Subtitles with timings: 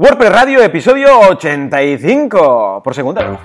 [0.00, 3.40] WordPress Radio, episodio 85, por segunda vez.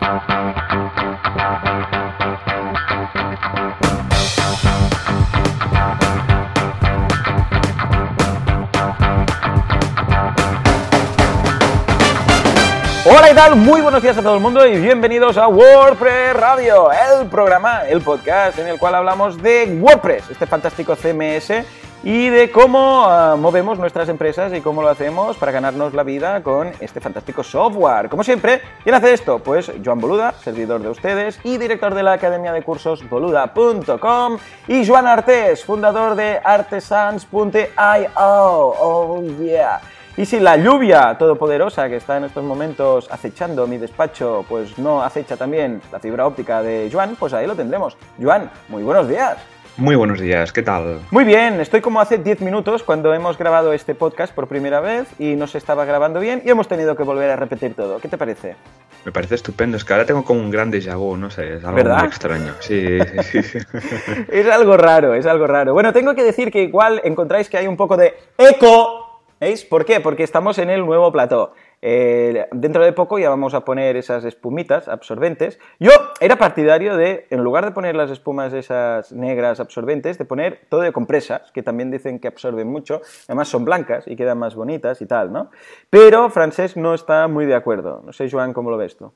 [13.04, 16.92] Hola y tal, muy buenos días a todo el mundo y bienvenidos a WordPress Radio,
[16.92, 21.66] el programa, el podcast en el cual hablamos de WordPress, este fantástico CMS
[22.04, 26.44] y de cómo uh, movemos nuestras empresas y cómo lo hacemos para ganarnos la vida
[26.44, 28.10] con este fantástico software.
[28.10, 29.40] Como siempre, ¿quién hace esto?
[29.40, 34.86] Pues Joan Boluda, servidor de ustedes y director de la Academia de Cursos boluda.com y
[34.86, 38.10] Joan Artés, fundador de artesans.io.
[38.16, 39.80] Oh yeah.
[40.18, 45.02] Y si la lluvia todopoderosa que está en estos momentos acechando mi despacho, pues no
[45.02, 47.98] acecha también la fibra óptica de Joan, pues ahí lo tendremos.
[48.22, 49.53] Joan, muy buenos días.
[49.76, 51.00] Muy buenos días, ¿qué tal?
[51.10, 55.08] Muy bien, estoy como hace 10 minutos cuando hemos grabado este podcast por primera vez
[55.18, 58.00] y no se estaba grabando bien y hemos tenido que volver a repetir todo.
[58.00, 58.56] ¿Qué te parece?
[59.04, 61.64] Me parece estupendo, es que ahora tengo como un gran déjà vu, no sé, es
[61.64, 61.98] algo ¿verdad?
[61.98, 62.54] muy extraño.
[62.60, 63.58] Sí, sí, sí.
[64.30, 65.74] es algo raro, es algo raro.
[65.74, 69.04] Bueno, tengo que decir que igual encontráis que hay un poco de eco
[69.44, 69.66] ¿Veis?
[69.66, 70.00] ¿Por qué?
[70.00, 71.54] Porque estamos en el nuevo plató.
[71.86, 75.60] Eh, dentro de poco ya vamos a poner esas espumitas absorbentes.
[75.82, 80.62] Yo era partidario de, en lugar de poner las espumas esas negras absorbentes, de poner
[80.70, 84.56] todo de compresas, que también dicen que absorben mucho, además son blancas y quedan más
[84.56, 85.52] bonitas y tal, ¿no?
[85.90, 88.02] Pero Francesc no está muy de acuerdo.
[88.06, 89.12] No sé, Joan, ¿cómo lo ves tú?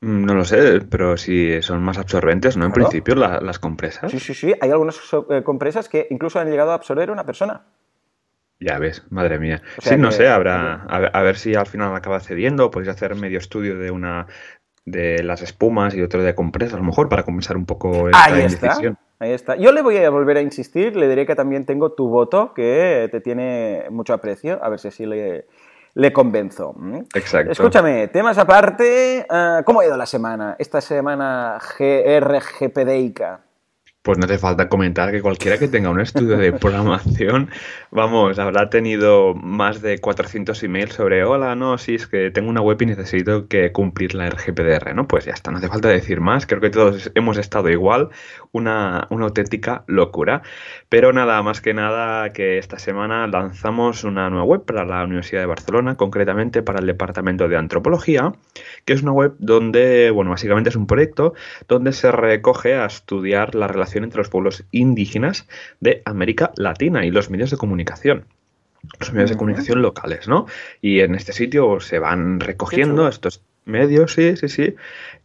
[0.00, 2.66] Mm, No lo sé, pero si son más absorbentes, ¿no?
[2.66, 2.88] En Claro.
[2.90, 4.08] principio, la- las compresas.
[4.12, 4.54] Sí, sí, sí.
[4.60, 7.62] Hay algunas eh, compresas que incluso han llegado a absorber una persona.
[8.64, 9.60] Ya ves, madre mía.
[9.78, 12.70] O sea sí, no sé, habrá, a ver, a ver si al final acaba cediendo,
[12.70, 14.26] podéis hacer medio estudio de una
[14.86, 18.24] de las espumas y otro de compresas, a lo mejor, para compensar un poco esta
[18.24, 18.66] Ahí está.
[18.66, 18.98] indecisión.
[19.18, 19.56] Ahí está.
[19.56, 23.08] Yo le voy a volver a insistir, le diré que también tengo tu voto, que
[23.10, 25.46] te tiene mucho aprecio, a ver si así le,
[25.94, 26.74] le convenzo.
[27.14, 27.52] Exacto.
[27.52, 30.56] Escúchame, temas aparte, ah, ¿cómo ha ido la semana?
[30.58, 33.40] Esta semana GRGPDica.
[34.04, 37.48] Pues no hace falta comentar que cualquiera que tenga un estudio de programación,
[37.90, 42.60] vamos, habrá tenido más de 400 emails sobre, hola, no, sí, es que tengo una
[42.60, 45.08] web y necesito que cumplir la RGPDR, ¿no?
[45.08, 48.10] Pues ya está, no hace falta decir más, creo que todos hemos estado igual,
[48.52, 50.42] una, una auténtica locura.
[50.90, 55.40] Pero nada, más que nada que esta semana lanzamos una nueva web para la Universidad
[55.40, 58.32] de Barcelona, concretamente para el Departamento de Antropología,
[58.84, 61.32] que es una web donde, bueno, básicamente es un proyecto
[61.68, 65.46] donde se recoge a estudiar la relación entre los pueblos indígenas
[65.80, 68.24] de América Latina y los medios de comunicación.
[69.00, 70.46] Los medios de comunicación locales, ¿no?
[70.82, 74.74] Y en este sitio se van recogiendo estos medios, sí, sí, sí.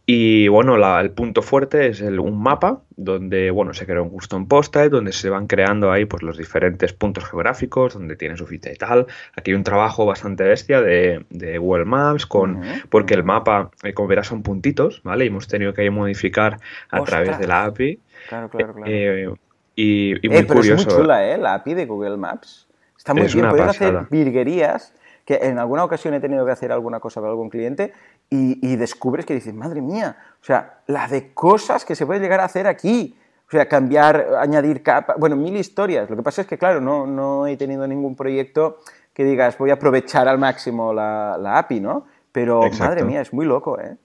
[0.06, 4.08] Y bueno, la- el punto fuerte es el- un mapa donde, bueno, se crea un
[4.08, 8.46] custom post-it, donde se van creando ahí pues los diferentes puntos geográficos, donde tiene su
[8.46, 9.06] ficha y tal.
[9.36, 13.92] Aquí hay un trabajo bastante bestia de, de Google Maps con porque el mapa, eh,
[13.92, 15.24] como verás, son puntitos, ¿vale?
[15.24, 16.56] Y hemos tenido que modificar
[16.90, 17.98] a través de la API.
[18.30, 18.90] Claro, claro, claro.
[18.90, 19.34] eh,
[19.76, 20.80] y, y muy Eh, pero curioso.
[20.82, 21.36] es muy chula, ¿eh?
[21.36, 22.66] La API de Google Maps.
[22.96, 23.48] Está muy Es bien.
[23.50, 27.50] Puedes hacer virguerías que en alguna ocasión he tenido que hacer alguna cosa para algún
[27.50, 27.92] cliente
[28.30, 32.20] y, y descubres que dices, madre mía, o sea, la de cosas que se puede
[32.20, 33.16] llegar a hacer aquí.
[33.46, 36.08] O sea, cambiar, añadir capas, bueno, mil historias.
[36.08, 38.78] Lo que pasa es que, claro, no, no he tenido ningún proyecto
[39.12, 42.06] que digas, voy a aprovechar al máximo la, la API, ¿no?
[42.30, 42.84] Pero, Exacto.
[42.84, 43.96] madre mía, es muy loco, ¿eh?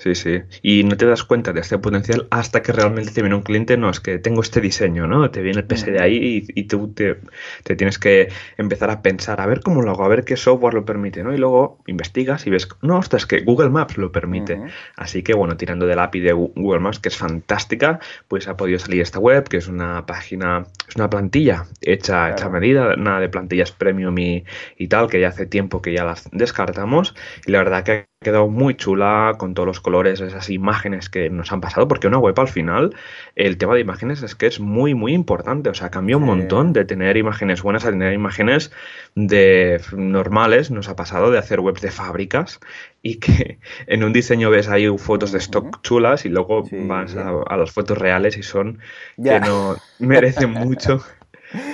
[0.00, 0.40] Sí, sí.
[0.62, 3.76] Y no te das cuenta de este potencial hasta que realmente te viene un cliente,
[3.76, 5.30] no, es que tengo este diseño, ¿no?
[5.30, 7.18] Te viene el PS de ahí y, y tú te,
[7.64, 10.72] te tienes que empezar a pensar, a ver cómo lo hago, a ver qué software
[10.72, 11.34] lo permite, ¿no?
[11.34, 14.62] Y luego investigas y ves, no, ostras, que Google Maps lo permite.
[14.96, 18.78] Así que, bueno, tirando del API de Google Maps, que es fantástica, pues ha podido
[18.78, 23.20] salir esta web, que es una página, es una plantilla hecha, hecha a medida, nada
[23.20, 24.44] de plantillas premium y,
[24.78, 27.14] y tal, que ya hace tiempo que ya las descartamos.
[27.44, 31.52] Y la verdad que quedado muy chula con todos los colores, esas imágenes que nos
[31.52, 32.94] han pasado, porque una web al final,
[33.34, 35.70] el tema de imágenes es que es muy, muy importante.
[35.70, 36.28] O sea, cambia un Sí.
[36.28, 38.72] montón de tener imágenes buenas a tener imágenes
[39.14, 40.70] de normales.
[40.70, 42.60] Nos ha pasado de hacer webs de fábricas
[43.00, 46.76] y que en un diseño ves ahí fotos de stock chulas y luego Sí.
[46.86, 48.80] vas a, a las fotos reales y son
[49.16, 49.40] Ya.
[49.40, 51.02] que no merecen mucho.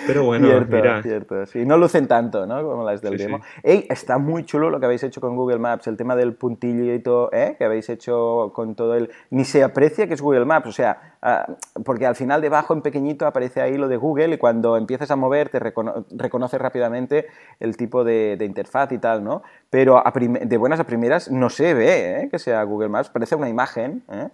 [0.06, 1.02] Pero bueno, cierto, mira.
[1.02, 1.46] cierto.
[1.46, 2.62] Sí, no lucen tanto, ¿no?
[2.62, 3.38] Como las del Sí, demo.
[3.38, 3.61] sí.
[3.62, 7.31] Ey, está muy chulo lo que habéis hecho con Google Maps, el tema del puntillito,
[7.32, 7.56] ¿eh?
[7.58, 9.11] Que habéis hecho con todo el...
[9.31, 11.46] Ni se aprecia que es Google Maps, o sea, ah,
[11.84, 15.17] porque al final debajo en pequeñito aparece ahí lo de Google y cuando empiezas a
[15.17, 17.26] mover te recono- reconoce rápidamente
[17.61, 19.43] el tipo de, de interfaz y tal, ¿no?
[19.70, 22.28] Pero a de buenas a primeras no se ve, ¿eh?
[22.31, 24.28] Que sea Google Maps, parece una imagen, ¿eh?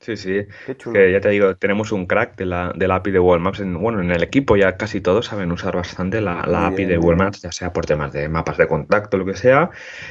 [0.00, 0.46] Sí, sí.
[0.94, 3.60] Que ya te digo, tenemos un crack de la, de la API de Google Maps.
[3.60, 7.18] En, bueno, en el equipo ya casi todos saben usar bastante la, API de Google
[7.18, 9.68] Maps, ya sea por temas de mapas de contacto, lo que sea.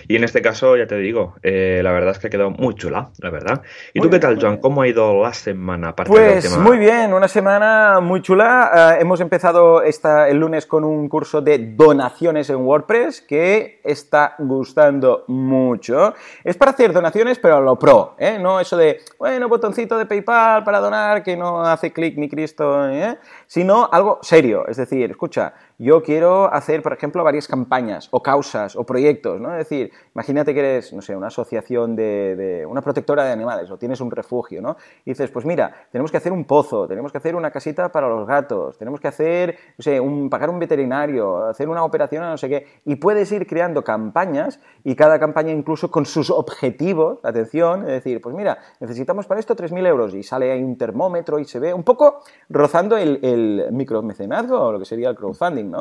[0.07, 2.75] Y en este caso, ya te digo, eh, la verdad es que ha quedado muy
[2.75, 3.63] chula, la verdad.
[3.91, 4.57] ¿Y tú qué tal, Joan?
[4.57, 5.95] ¿Cómo ha ido la semana?
[5.95, 8.95] pues muy bien, una semana muy chula.
[8.95, 14.35] Eh, hemos empezado esta, el lunes con un curso de donaciones en WordPress que está
[14.37, 16.13] gustando mucho.
[16.43, 18.37] Es para hacer donaciones, pero a lo pro, ¿eh?
[18.39, 22.87] No eso de, bueno, botoncito de PayPal para donar que no hace clic ni Cristo,
[22.89, 23.17] ¿eh?
[23.49, 24.67] Sino algo serio.
[24.67, 29.51] Es decir, escucha, yo quiero hacer, por ejemplo, varias campañas o causas o proyectos, ¿no?
[29.53, 33.77] Es decir, imagínate que eres, no sé, una asociación de, una protectora de animales o
[33.77, 34.77] tienes un refugio, ¿no?
[35.03, 38.07] Y dices, pues mira, tenemos que hacer un pozo, tenemos que hacer una casita para
[38.07, 39.99] los gatos, tenemos que hacer, no sé,
[40.29, 44.95] pagar un veterinario, hacer una operación no sé qué, y puedes ir creando campañas y
[44.95, 49.87] cada campaña incluso con sus objetivos, atención, es decir, pues mira, necesitamos para esto 3.000
[49.87, 53.38] euros y sale ahí un termómetro y se ve un poco rozando el
[53.71, 55.71] micromecenazgo o lo que sería el crowdfunding,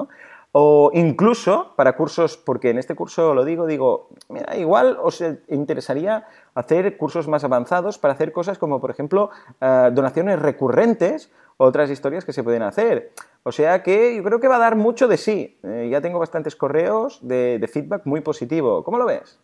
[0.53, 6.27] o incluso para cursos, porque en este curso lo digo, digo, mira, igual os interesaría
[6.55, 12.25] hacer cursos más avanzados para hacer cosas como, por ejemplo, eh, donaciones recurrentes, otras historias
[12.25, 13.13] que se pueden hacer.
[13.43, 15.59] O sea que yo creo que va a dar mucho de sí.
[15.63, 18.83] Eh, ya tengo bastantes correos de, feedback muy positivo.
[18.85, 19.39] ¿Cómo lo ves?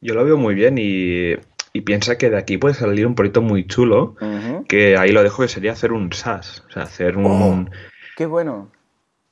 [0.00, 1.34] Yo lo veo muy bien y,
[1.72, 4.16] piensa que de aquí puede salir un proyecto muy chulo,
[4.68, 7.26] que ahí lo dejo que sería hacer un SaaS, o sea, hacer un...
[7.26, 7.70] Oh,
[8.16, 8.70] ¡Qué bueno!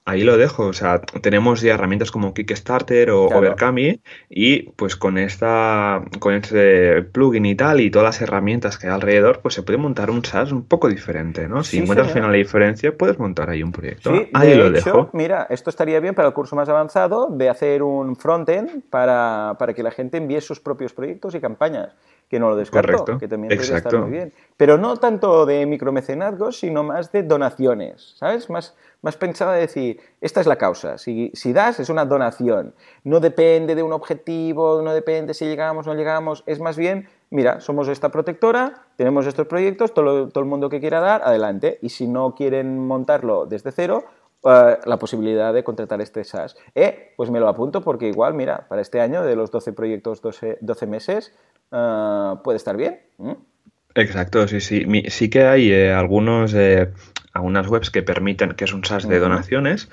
[0.06, 5.16] Ahí lo dejo, o sea, tenemos ya herramientas como Kickstarter o Overcami y pues con
[5.16, 9.62] esta con este plugin y tal y todas las herramientas que hay alrededor, pues se
[9.62, 11.64] puede montar un SaaS un poco diferente, ¿no?
[11.64, 14.12] Si encuentras al final la diferencia, puedes montar ahí un proyecto.
[14.34, 15.08] ahí lo dejo.
[15.14, 19.72] Mira, esto estaría bien para el curso más avanzado de hacer un frontend para, para
[19.72, 21.94] que la gente envíe sus propios proyectos y campañas
[22.28, 24.32] que no lo descarto, que también estar muy bien.
[24.56, 28.50] Pero no tanto de micromecenazgos, sino más de donaciones, ¿sabes?
[28.50, 28.74] Más,
[29.04, 32.74] más pensado de decir, esta es la causa, si, das es una donación,
[33.04, 37.06] no depende de un objetivo, no depende si llegamos o no llegamos, es más bien,
[37.28, 41.90] mira, somos esta protectora, tenemos estos proyectos, todo, el mundo que quiera dar, adelante, y
[41.90, 44.04] si no quieren montarlo desde cero,
[44.42, 46.56] eh, la posibilidad de contratar este SaaS.
[46.74, 50.22] Eh, pues me lo apunto porque igual, mira, para este año de los 12 proyectos,
[50.22, 51.34] 12, 12 meses,
[51.72, 53.00] uh, puede estar bien.
[53.94, 54.84] Exacto, sí, sí.
[55.08, 56.90] sí que hay eh, algunos, eh,
[57.34, 59.90] algunas webs que permiten que es un SaaS de donaciones,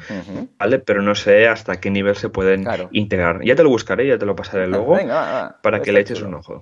[0.59, 0.79] ¿vale?
[0.79, 3.43] Pero no sé hasta qué nivel se pueden integrar.
[3.43, 4.97] Ya te lo buscaré, ya te lo pasaré luego
[5.61, 6.61] para que le eches un ojo.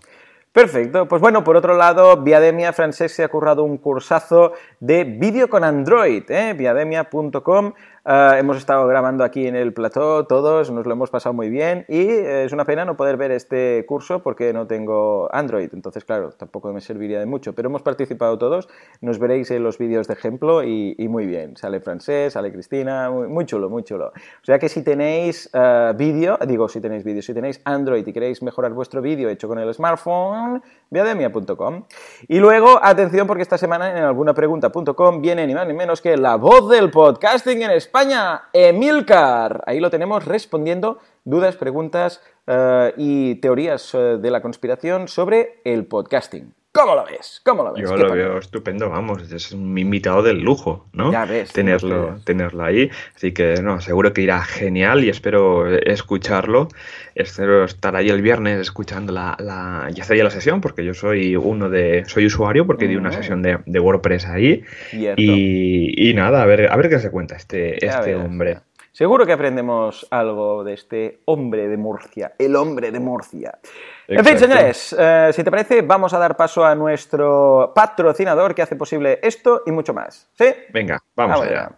[0.52, 1.08] Perfecto.
[1.08, 5.64] Pues bueno, por otro lado, Viademia Francesc se ha currado un cursazo de vídeo con
[5.64, 6.54] Android, ¿eh?
[6.54, 7.74] viademia.com
[8.12, 11.86] Ah, hemos estado grabando aquí en el plató todos, nos lo hemos pasado muy bien
[11.88, 16.06] y eh, es una pena no poder ver este curso porque no tengo Android, entonces
[16.06, 18.68] claro, tampoco me serviría de mucho, pero hemos participado todos,
[19.02, 23.46] nos veréis en los vídeos de ejemplo y, muy bien, sale francés, sale Cristina, muy,
[23.46, 24.08] chulo, muy chulo.
[24.08, 28.12] O sea que si tenéis ah, vídeo, digo si tenéis vídeo, si tenéis Android y
[28.12, 31.84] queréis mejorar vuestro vídeo hecho con el smartphone, viademia.com.
[32.28, 36.36] Y luego, atención porque esta semana en algunapregunta.com viene ni más ni menos que la
[36.36, 39.64] voz del podcasting en España, Emilcar.
[39.66, 45.86] Ahí lo tenemos respondiendo dudas, preguntas eh, y teorías eh, de la conspiración sobre el
[45.86, 46.59] podcasting.
[46.72, 47.42] ¿Cómo lo ves?
[47.44, 47.90] ¿Cómo lo ves?
[47.90, 51.12] Yo lo veo estupendo, vamos, es un invitado del lujo, ¿no?
[51.12, 51.52] Ya ves.
[51.52, 52.92] Tenerlo, tenerlo ahí.
[53.16, 56.68] Así que, no, seguro que irá genial y espero escucharlo.
[57.16, 61.36] Espero estar ahí el viernes escuchando la, la ya sería la sesión, porque yo soy
[61.36, 64.64] uno de, soy usuario, porque di una sesión de, WordPress ahí.
[64.92, 68.60] Y, y, nada, a ver, a ver qué se cuenta este, este hombre.
[69.00, 73.58] Seguro que aprendemos algo de este hombre de Murcia, el hombre de Murcia.
[74.06, 78.62] En fin, señores, eh, si te parece, vamos a dar paso a nuestro patrocinador que
[78.62, 80.30] hace posible esto y mucho más.
[80.38, 80.54] ¿Sí?
[80.74, 81.72] Venga, vamos allá.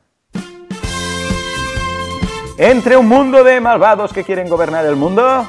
[2.58, 5.46] Entre un mundo de malvados que quieren gobernar el mundo,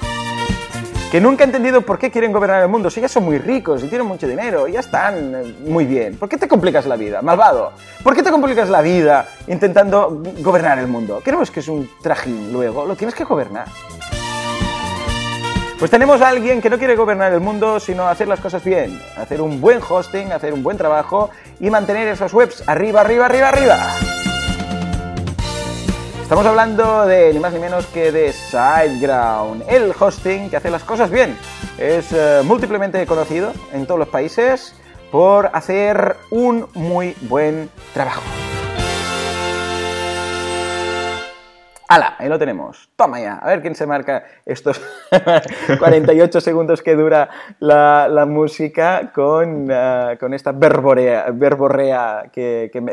[1.12, 3.85] que nunca he entendido por qué quieren gobernar el mundo, si ya son muy ricos
[3.85, 6.16] y tienen mucho dinero, ya están eh, muy bien.
[6.16, 7.73] ¿Por qué te complicas la vida, malvado?
[8.02, 11.21] ¿Por qué te complicas la vida intentando gobernar el mundo?
[11.23, 12.87] ¿Qué que es un trajín luego?
[12.87, 13.66] Lo tienes que gobernar.
[15.78, 18.99] Pues tenemos a alguien que no quiere gobernar el mundo, sino hacer las cosas bien,
[19.19, 21.28] hacer un buen hosting, hacer un buen trabajo
[21.61, 24.22] y mantener esas webs arriba, arriba, arriba, arriba.
[26.33, 30.83] Estamos hablando de ni más ni menos que de SiteGround, el hosting que hace las
[30.83, 31.37] cosas bien.
[31.77, 34.75] Es uh, múltiplemente conocido en todos los países
[35.11, 38.23] por hacer un muy buen trabajo.
[41.87, 42.17] ¡Hala!
[42.19, 42.89] Ahí lo tenemos.
[42.97, 43.35] Toma ya.
[43.35, 44.81] A ver quién se marca estos
[45.79, 47.29] 48 segundos que dura
[47.61, 52.93] la, música con, ah, con esta verborea, verborrea que, me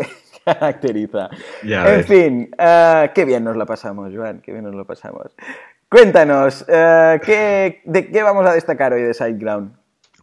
[0.53, 1.29] caracteriza.
[1.63, 4.41] en fin, ah, qué bien nos la pasamos, Joan.
[4.41, 5.36] Qué bien nos lo pasamos.
[5.89, 9.79] Cuéntanos, ah, ¿qué, ¿de qué vamos a destacar hoy de SiteGround?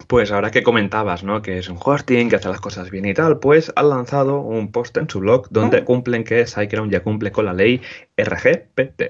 [0.09, 1.43] Pues ahora que comentabas, ¿no?
[1.43, 4.71] Que es un hosting, que hace las cosas bien y tal, pues han lanzado un
[4.71, 5.85] post en su blog donde ah.
[5.85, 7.81] cumplen que SiteGround ya cumple con la ley
[8.17, 9.03] RGPT.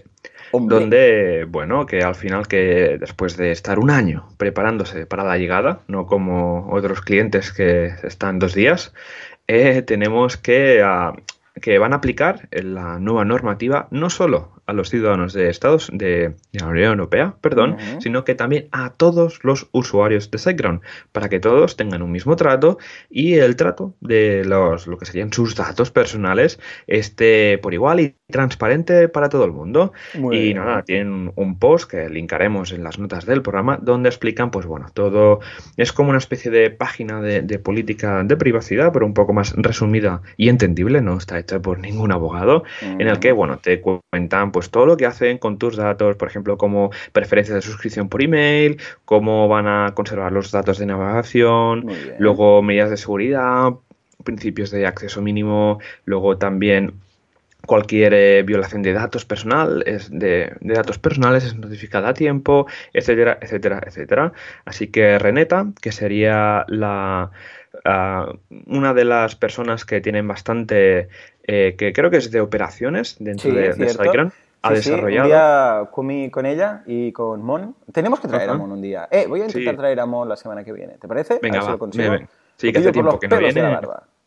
[0.52, 5.80] Donde, bueno, que al final que después de estar un año preparándose para la llegada,
[5.88, 8.94] no como otros clientes que están dos días,
[9.46, 11.14] eh, tenemos que, ah,
[11.60, 16.34] que van a aplicar la nueva normativa no solo a los ciudadanos de Estados de,
[16.52, 20.80] la Unión Europea, perdón, sino que también a todos los usuarios de SiteGround,
[21.12, 25.32] para que todos tengan un mismo trato y el trato de los lo que serían
[25.32, 29.92] sus datos personales esté por igual y transparente para todo el mundo.
[30.32, 34.66] y nada, tienen un post que linkaremos en las notas del programa donde explican, pues
[34.66, 35.40] bueno, todo
[35.76, 40.22] es como una especie de página de, política de privacidad, pero un poco más resumida
[40.36, 44.70] y entendible, no está hecha por ningún abogado, en el que, bueno, te cuentan pues
[44.70, 48.80] todo lo que hacen con tus datos, por ejemplo, como preferencias de suscripción por email,
[49.04, 51.84] cómo van a conservar los datos de navegación,
[52.18, 53.74] luego medidas de seguridad,
[54.24, 56.94] principios de acceso mínimo, luego también
[57.66, 63.82] cualquier eh, violación de datos personales, de, datos personales es notificada a tiempo, etcétera, etcétera,
[63.86, 64.32] etcétera.
[64.64, 67.30] Así que Reneta, que sería la
[67.84, 68.32] ah,
[68.64, 71.10] una de las personas que tienen bastante,
[71.46, 73.90] eh, que creo que es de operaciones dentro de, de
[74.66, 75.24] ha desarrollado.
[75.24, 77.74] un día comí con ella y con Mon.
[77.92, 79.08] Tenemos que traer a Mon un día.
[79.10, 80.98] Eh, voy a intentar traer a Mon la semana que viene.
[80.98, 81.38] ¿Te parece?
[81.42, 81.78] Venga, va,
[82.56, 83.78] Sí, que hace tiempo que no viene.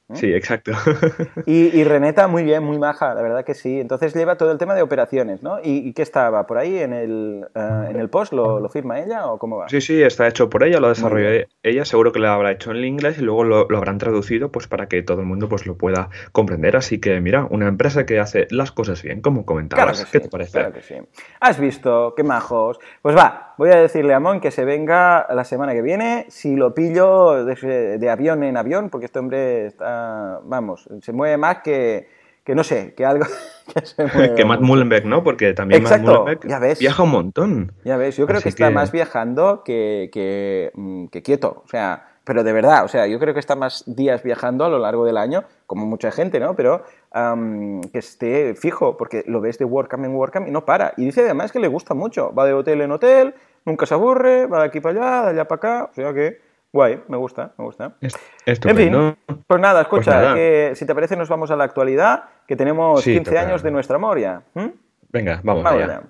[0.09, 0.15] ¿Eh?
[0.15, 0.71] Sí, exacto.
[1.45, 3.79] Y, Reneta, muy bien, muy maja, la verdad que sí.
[3.79, 5.59] Entonces lleva todo el tema de operaciones, ¿no?
[5.63, 6.45] ¿Y, qué estaba?
[6.45, 8.33] ¿Por ahí en el, eh, en el post?
[8.33, 9.69] ¿Lo, firma ella o cómo va?
[9.69, 11.85] Sí, sí, está hecho por ella, lo desarrolló ella.
[11.85, 15.01] Seguro que lo habrá hecho en inglés y luego lo, habrán traducido pues para que
[15.01, 16.75] todo el mundo pues lo pueda comprender.
[16.75, 20.05] Así que, mira, una empresa que hace las cosas bien, como comentabas.
[20.05, 20.51] ¿Qué te parece?
[20.51, 20.95] Claro que sí.
[21.39, 22.13] ¿Has visto?
[22.15, 22.79] ¡Qué majos!
[23.01, 26.25] Pues va, voy a decirle a Mon que se venga la semana que viene.
[26.29, 31.35] Si lo pillo de, de avión en avión, porque este hombre está, vamos, se mueve
[31.35, 32.07] más que,
[32.45, 33.25] que no sé, que algo
[33.73, 34.35] que se mueve.
[34.35, 35.25] que Matt Mullenbeck, ¿no?
[35.25, 37.73] Porque también Matt Mullenbeck viaja un montón.
[37.83, 41.61] Ya ves, yo creo que está más viajando que, que, mm, que, quieto.
[41.65, 44.69] O sea, pero de verdad, o sea, yo creo que está más días viajando a
[44.69, 46.55] lo largo del año, como mucha gente, ¿no?
[46.55, 50.93] Pero que esté fijo, porque lo ves de WordCamp en WordCamp y no para.
[50.95, 52.33] Y dice además que le gusta mucho.
[52.33, 53.33] Va de hotel en hotel,
[53.65, 55.89] nunca se aburre, va de aquí para allá, de allá para acá.
[55.91, 57.93] O sea que Guay, me gusta, me gusta.
[58.45, 62.55] en fin, pues nada, escucha, pues si te parece nos vamos a la actualidad, que
[62.55, 64.43] tenemos 15 años de nuestra memoria.
[65.09, 66.03] Venga, vamos, allá.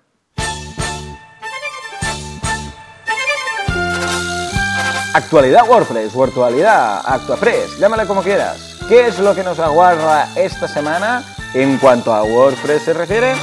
[5.14, 8.78] Actualidad WordPress, virtualidad, ActuaPress, llámale como quieras.
[8.90, 13.34] ¿Qué es lo que nos aguarda esta semana en cuanto a WordPress se refiere?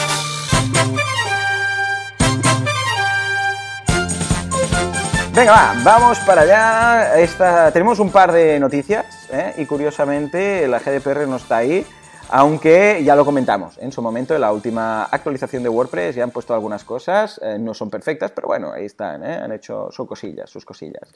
[5.37, 7.71] Venga, va, vamos para allá.
[7.71, 9.53] Tenemos un par de noticias ¿eh?
[9.59, 11.85] y curiosamente la GDPR no está ahí,
[12.31, 16.31] aunque ya lo comentamos en su momento, en la última actualización de WordPress ya han
[16.31, 19.35] puesto algunas cosas, eh, no son perfectas, pero bueno, ahí están, ¿eh?
[19.35, 21.13] han hecho sus cosillas, sus cosillas.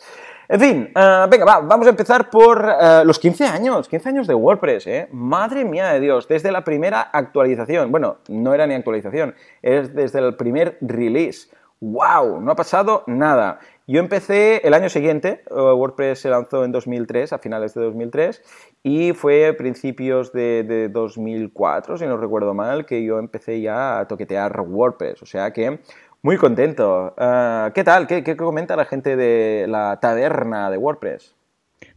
[0.50, 2.62] En fin, venga, va, vamos a empezar por
[3.06, 5.08] los 15 años, 15 años de WordPress, ¿eh?
[5.12, 10.18] Madre mía de Dios, desde la primera actualización, bueno, no era ni actualización, es desde
[10.18, 11.48] el primer release.
[11.82, 12.42] ¡Wow!
[12.42, 13.58] No ha pasado nada.
[13.90, 18.40] Yo empecé el año siguiente, eh, WordPress se lanzó en 2003, a finales de 2003,
[18.84, 24.06] y fue a principios de, 2004, si no recuerdo mal, que yo empecé ya a
[24.06, 25.24] toquetear WordPress.
[25.24, 25.80] O sea que
[26.22, 27.14] muy contento.
[27.18, 28.06] Ah, ¿Qué tal?
[28.06, 31.34] ¿Qué, ¿Qué comenta la gente de la taberna de WordPress?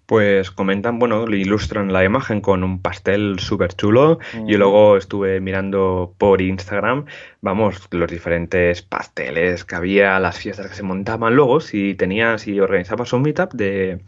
[0.05, 4.19] Pues comentan, bueno, le ilustran la imagen con un pastel súper chulo.
[4.47, 7.05] y luego estuve mirando por Instagram,
[7.41, 11.35] vamos, los diferentes pasteles que había, las fiestas que se montaban.
[11.35, 14.01] Luego, si tenías, si organizabas un meetup de,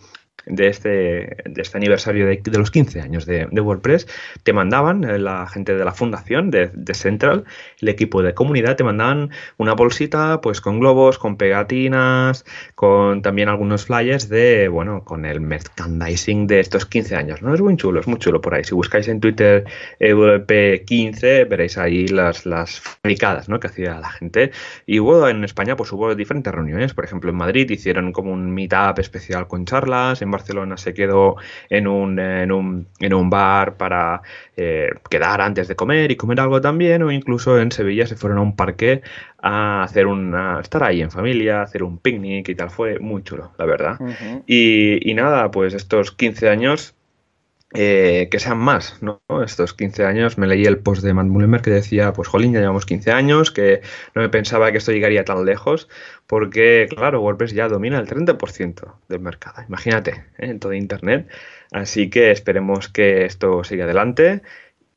[0.45, 0.89] de este,
[1.45, 4.07] de este aniversario de, los 15 años de, WordPress,
[4.43, 7.43] te mandaban, eh, la gente de la fundación, de, Central,
[7.81, 13.49] el equipo de comunidad, te mandaban una bolsita pues con globos, con pegatinas, con también
[13.49, 17.41] algunos flyers de, bueno, con el merchandising de estos 15 años.
[17.41, 17.53] ¿no?
[17.53, 18.63] Es muy chulo, es muy chulo por ahí.
[18.63, 19.65] Si buscáis en Twitter
[19.99, 23.59] WP15, veréis ahí las, las fabricadas ¿no?
[23.59, 24.51] que hacía la gente.
[24.85, 26.93] Y hubo en España, pues hubo diferentes reuniones.
[26.93, 31.35] Por ejemplo, en Madrid hicieron como un meetup especial con charlas, en Barcelona se quedó
[31.69, 34.21] en un, en un, en un bar para
[34.57, 38.39] eh, quedar antes de comer y comer algo también, o incluso en Sevilla se fueron
[38.39, 39.01] a un parque
[39.41, 42.69] a hacer una, estar ahí en familia, hacer un picnic y tal.
[42.69, 43.99] Fue muy chulo, la verdad.
[44.47, 46.95] y, y nada, pues estos 15 años
[47.75, 49.21] eh, que sean más, ¿no?
[49.43, 52.59] Estos 15 años, me leí el post de Matt Mullenberg que decía, pues jolín, ya
[52.59, 53.81] llevamos 15 años, que
[54.13, 55.89] no me pensaba que esto llegaría tan lejos,
[56.27, 60.49] porque claro, WordPress ya domina el 30% del mercado, imagínate, ¿eh?
[60.49, 61.29] en todo Internet,
[61.71, 64.41] así que esperemos que esto siga adelante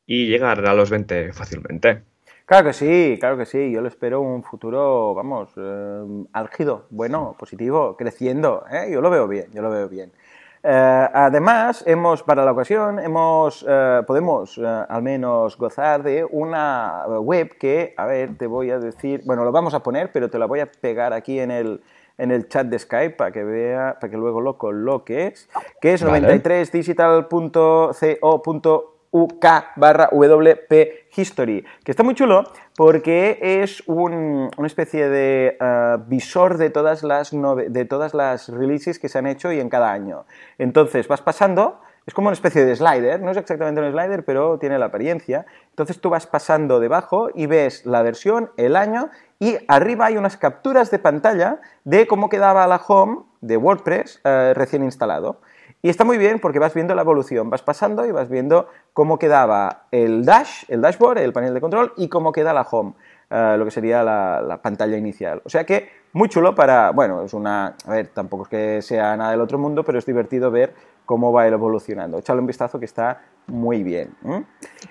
[0.05, 2.03] y llegar a los 20 fácilmente.
[2.49, 3.71] Claro que sí, claro que sí.
[3.71, 8.63] Yo le espero un futuro, vamos, eh, álgido, bueno, positivo, creciendo.
[8.91, 10.11] Yo lo veo bien, yo lo veo bien.
[10.61, 17.05] Eh, además, hemos, para la ocasión, hemos, eh, podemos eh, al menos gozar de una
[17.07, 20.37] web que, a ver, te voy a decir, bueno, lo vamos a poner, pero te
[20.37, 21.81] la voy a pegar aquí en el,
[22.17, 25.47] en el chat de Skype para que vea, para que luego lo coloques,
[25.79, 32.43] que es 93digital.co.uk UK barra WP History, que está muy chulo
[32.75, 38.99] porque es un, una especie de eh, visor de todas, las de todas las releases
[38.99, 40.25] que se han hecho y en cada año.
[40.57, 44.59] Entonces vas pasando, es como una especie de slider, no es exactamente un slider, pero
[44.59, 45.45] tiene la apariencia.
[45.71, 50.37] Entonces tú vas pasando debajo y ves la versión, el año y arriba hay unas
[50.37, 55.41] capturas de pantalla de cómo quedaba la home de WordPress eh, recién instalado.
[55.81, 59.17] Y está muy bien porque vas viendo la evolución, vas pasando y vas viendo cómo
[59.17, 62.93] quedaba el dash, el dashboard, el panel de control y cómo queda la home,
[63.29, 65.41] eh, lo que sería la, pantalla inicial.
[65.45, 69.15] O sea que muy chulo para, bueno, es una, a ver, tampoco es que sea
[69.15, 70.73] nada del otro mundo, pero es divertido ver
[71.09, 72.19] cómo va evolucionando.
[72.19, 74.11] Échale un vistazo que está muy bien.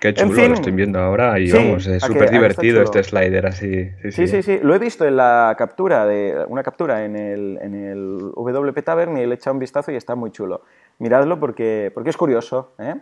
[0.01, 3.89] Qué chulo, lo estoy viendo ahora y vamos, es súper divertido este slider así.
[4.11, 7.73] Sí sí, sí Lo he visto en la captura, de una captura en el, en
[7.73, 10.63] el WP Tavern y le he echado un vistazo y está muy chulo.
[10.99, 12.73] Miradlo porque, porque es curioso.
[12.81, 12.97] ¿eh?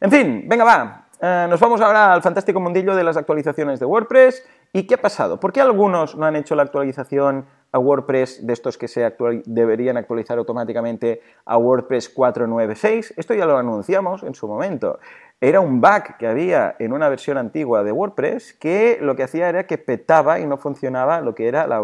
[0.00, 1.06] En fin, venga, va.
[1.20, 4.46] Eh, nos vamos ahora al fantástico mundillo de las actualizaciones de WordPress.
[4.72, 5.40] ¿Y qué ha pasado?
[5.40, 9.14] ¿Por qué algunos no han hecho la actualización a WordPress de estos que se
[9.46, 13.14] deberían actualizar automáticamente a WordPress 4.9.6?
[13.16, 15.00] Esto ya lo anunciamos en su momento.
[15.40, 19.48] Era un bug que había en una versión antigua de WordPress que lo que hacía
[19.48, 21.82] era que petaba y no funcionaba lo que era la,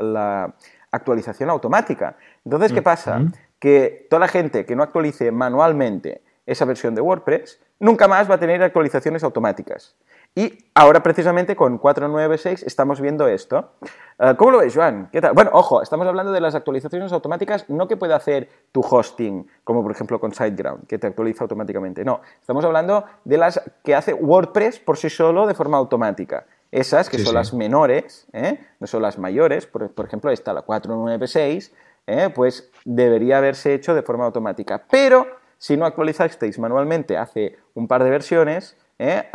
[0.00, 0.54] la
[0.90, 2.16] actualización automática.
[2.44, 3.22] Entonces, ¿qué pasa?
[3.58, 8.34] Que toda la gente que no actualice manualmente esa versión de WordPress nunca más va
[8.34, 9.96] a tener actualizaciones automáticas.
[10.34, 13.72] Y ahora precisamente con 496 estamos viendo esto.
[14.18, 15.08] Eh, ¿Cómo lo ves, Joan?
[15.10, 15.32] ¿Qué tal?
[15.32, 19.82] Bueno, ojo, estamos hablando de las actualizaciones automáticas, no que pueda hacer tu hosting, como
[19.82, 22.04] por ejemplo con SiteGround, que te actualiza automáticamente.
[22.04, 26.46] No, estamos hablando de las que hace WordPress por sí solo de forma automática.
[26.70, 28.60] Esas que son las menores, ¿eh?
[28.78, 31.72] no son las mayores, por, ejemplo, esta, la 496,
[32.06, 32.30] ¿eh?
[32.34, 34.84] pues debería haberse hecho de forma automática.
[34.90, 35.26] Pero
[35.58, 39.28] si no actualizasteis manualmente hace un par de versiones, ¿eh?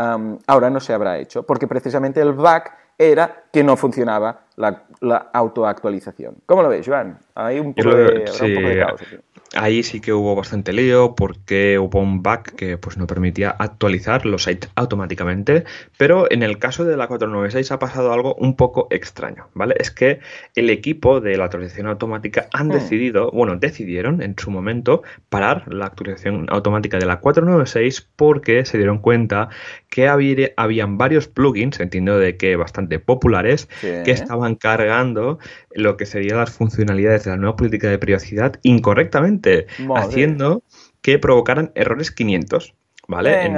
[0.47, 2.63] ahora no se habrá hecho, porque precisamente el bug
[2.97, 4.86] era que no funcionaba la,
[5.33, 6.38] autoactualización.
[6.45, 7.19] ¿Cómo lo ves, Joan?
[7.36, 9.17] Hay un poco, de, un poco de caos aquí.
[9.55, 14.25] Ahí sí que hubo bastante lío porque hubo un bug que pues, no permitía actualizar
[14.25, 15.63] los sites automáticamente,
[15.97, 19.75] pero en el caso de la 496 ha pasado algo un poco extraño, ¿vale?
[19.77, 20.19] Es que
[20.55, 22.71] el equipo de la actualización automática han hmm.
[22.71, 28.77] decidido, bueno, decidieron en su momento parar la actualización automática de la 496 porque se
[28.77, 29.49] dieron cuenta
[29.89, 35.37] que había, habían varios plugins, entiendo de que bastante populares, que estaban cargando
[35.75, 40.63] lo que serían las funcionalidades de la nueva política de privacidad incorrectamente, haciendo
[41.01, 42.75] que provocaran errores 500.
[43.05, 43.51] ¿Vale?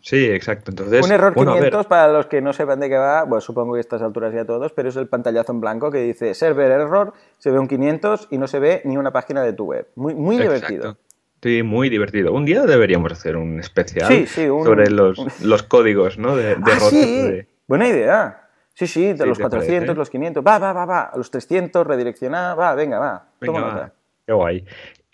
[0.00, 0.72] Sí, exacto.
[0.72, 3.78] Entonces, un error 500 para los que no sepan de qué va, bueno, supongo que
[3.78, 7.12] a estas alturas ya todos, pero es el pantallazo en blanco que dice server error,
[7.38, 9.86] se ve un 500 y no se ve ni una página de tu web.
[9.94, 10.96] Muy, muy divertido.
[11.40, 12.32] Sí, muy divertido.
[12.32, 16.36] Un día deberíamos hacer un especial sobre los, códigos ¿no?
[16.36, 18.41] de, de ah, Buena idea.
[18.74, 22.74] Sí, sí, de los 400, los 500, va, va, va, va, los 300, redireccionar, va,
[22.74, 23.92] venga, va, toma nota.
[24.26, 24.64] Qué guay.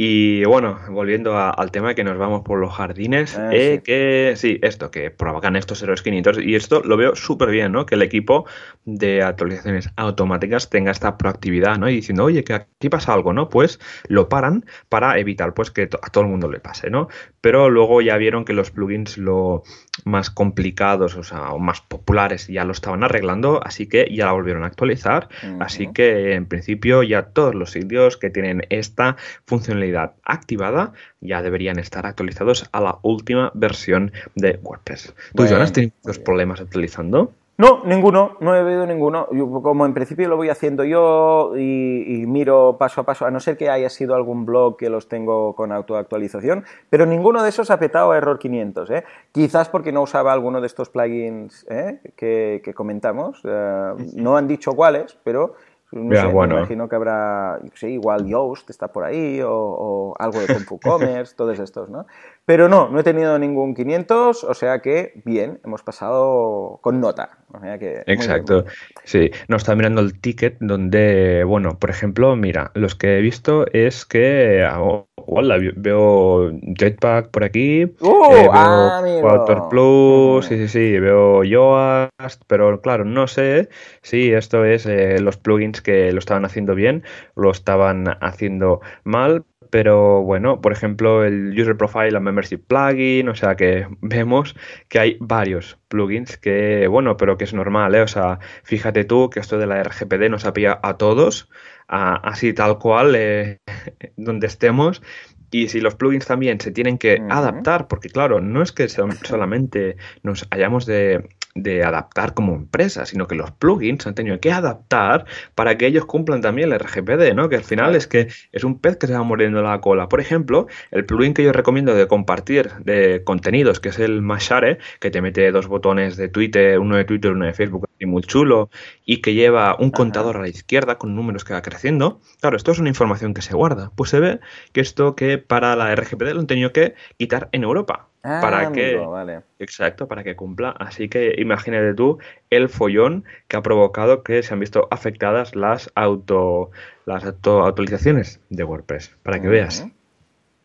[0.00, 4.60] Y bueno, volviendo al tema que nos vamos por los jardines, ah, eh, que sí,
[4.62, 7.84] esto, que provocan estos errores 500, y esto lo veo súper bien, ¿no?
[7.84, 8.46] Que el equipo
[8.84, 11.88] de actualizaciones automáticas tenga esta proactividad, ¿no?
[11.88, 13.48] Y diciendo, oye, que aquí pasa algo, ¿no?
[13.48, 17.08] Pues lo paran para evitar, pues, que a todo el mundo le pase, ¿no?
[17.40, 19.64] Pero luego ya vieron que los plugins lo
[20.04, 24.32] más complicados, o sea, o más populares ya lo estaban arreglando, así que ya la
[24.32, 25.28] volvieron a actualizar.
[25.58, 31.78] Así que en principio ya todos los sitios que tienen esta funcionalidad activada, ya deberían
[31.78, 35.14] estar actualizados a la última versión de WordPress.
[35.34, 37.32] ¿Tú, Jonas, has tenido problemas actualizando?
[37.60, 39.26] No, ninguno, no he bebido ninguno.
[39.32, 43.32] Yo, como en principio lo voy haciendo yo y, y, miro paso a paso, a
[43.32, 47.48] no ser que haya sido algún blog que los tengo con autoactualización, pero ninguno de
[47.48, 48.90] esos ha petado a error 500.
[48.90, 49.04] ¿eh?
[49.32, 51.98] Quizás porque no usaba alguno de estos plugins ¿eh?
[52.14, 53.44] que, que, comentamos.
[53.44, 55.56] Uh, no han dicho cuáles, pero
[55.92, 56.54] no Ya, sé, bueno.
[56.54, 61.34] me imagino que habrá, sí, igual Yoast está por ahí o, o algo de CompuCommerce,
[61.36, 62.06] todos estos, ¿no?
[62.48, 67.40] Pero no, no he tenido ningún 500, o sea que bien, hemos pasado con nota.
[67.52, 68.74] O sea que, muy bien, Exacto, muy bien.
[69.04, 69.30] sí.
[69.48, 74.06] No, estaba mirando el ticket donde, bueno, por ejemplo, mira, los que he visto es
[74.06, 74.80] que, ah,
[75.26, 78.32] hola, veo Jetpack por aquí, ¡Uh!
[78.32, 79.02] eh, veo ah.
[79.20, 83.68] Quator Plus, sí, sí, sí, veo Yoast, pero claro, no sé
[84.00, 87.02] si esto es eh, los plugins que lo estaban haciendo bien,
[87.36, 93.34] lo estaban haciendo mal, pero bueno, por ejemplo, el User Profile and Membership Plugin, o
[93.34, 94.54] sea que vemos
[94.88, 98.02] que hay varios plugins que, bueno, pero que es normal, ¿eh?
[98.02, 101.48] O sea, fíjate tú que esto de la RGPD nos apilla a todos,
[101.88, 103.60] a- así tal cual, eh,
[104.16, 105.02] donde estemos.
[105.50, 108.88] Y si los plugins también se tienen que adaptar, porque claro, no es que
[109.24, 111.28] solamente nos hayamos de,
[111.62, 116.04] de adaptar como empresa, sino que los plugins han tenido que adaptar para que ellos
[116.06, 117.48] cumplan también el RGPD, ¿no?
[117.48, 120.08] Que al final es que es un pez que se va mordiendo la cola.
[120.08, 124.78] Por ejemplo, el plugin que yo recomiendo de compartir de contenidos, que es el Mashare,
[125.00, 128.22] que te mete dos botones de Twitter, uno de Twitter, uno de Facebook, y muy
[128.22, 128.70] chulo,
[129.04, 132.20] y que lleva un contador a la izquierda con números que va creciendo.
[132.40, 133.90] Claro, esto es una información que se guarda.
[133.96, 134.40] Pues se ve
[134.72, 138.07] que esto que para la RGPD lo han tenido que quitar en Europa.
[138.22, 139.42] Ah, para que vale.
[139.58, 140.70] Exacto, para que cumpla.
[140.70, 142.18] Así que imagínate tú
[142.50, 146.70] el follón que ha provocado que se han visto afectadas las auto
[147.06, 149.86] las auto actualizaciones de WordPress, para que veas.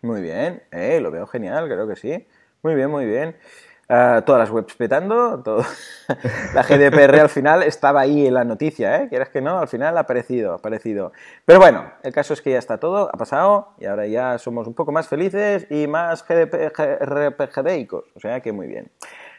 [0.01, 2.27] Muy bien, eh, lo veo genial, creo que sí.
[2.61, 3.35] Muy bien, muy bien.
[3.89, 5.63] Ah, todas las webs petando, todo.
[6.53, 9.09] la GDPR al final estaba ahí en la noticia, ¿eh?
[9.09, 11.11] Quieras que no, al final ha aparecido, ha aparecido.
[11.45, 14.67] Pero bueno, el caso es que ya está todo, ha pasado y ahora ya somos
[14.67, 18.89] un poco más felices y más GDPRPGDicos, o sea que muy bien.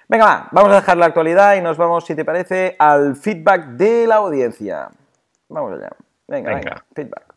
[0.08, 3.68] Venga, va, vamos a dejar la actualidad y nos vamos, si te parece, al feedback
[3.68, 4.90] de la audiencia.
[5.48, 5.90] Vamos allá.
[6.28, 6.84] Venga, venga, Venga.
[6.94, 7.33] feedback.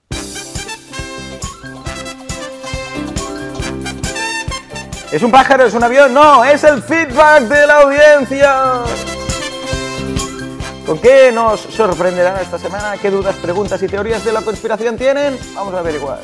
[5.10, 5.63] ¿Es un pájaro?
[5.63, 6.13] ¿Es un avión?
[6.13, 8.82] No, es el feedback de la audiencia.
[10.86, 12.96] ¿Con qué nos sorprenderán esta semana?
[13.02, 15.39] ¿Qué dudas, preguntas y teorías de la conspiración tienen?
[15.56, 16.20] Vamos a averiguar.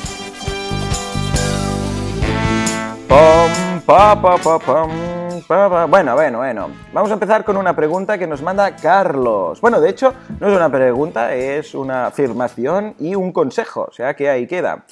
[3.08, 4.90] Pam, pa, pa, pa, pam,
[5.48, 5.86] pa, pa.
[5.86, 6.70] Bueno, bueno, bueno.
[6.92, 9.62] Vamos a empezar con una pregunta que nos manda Carlos.
[9.62, 13.88] Bueno, de hecho, no es una pregunta, es una afirmación y un consejo.
[13.90, 14.84] O sea que ahí queda.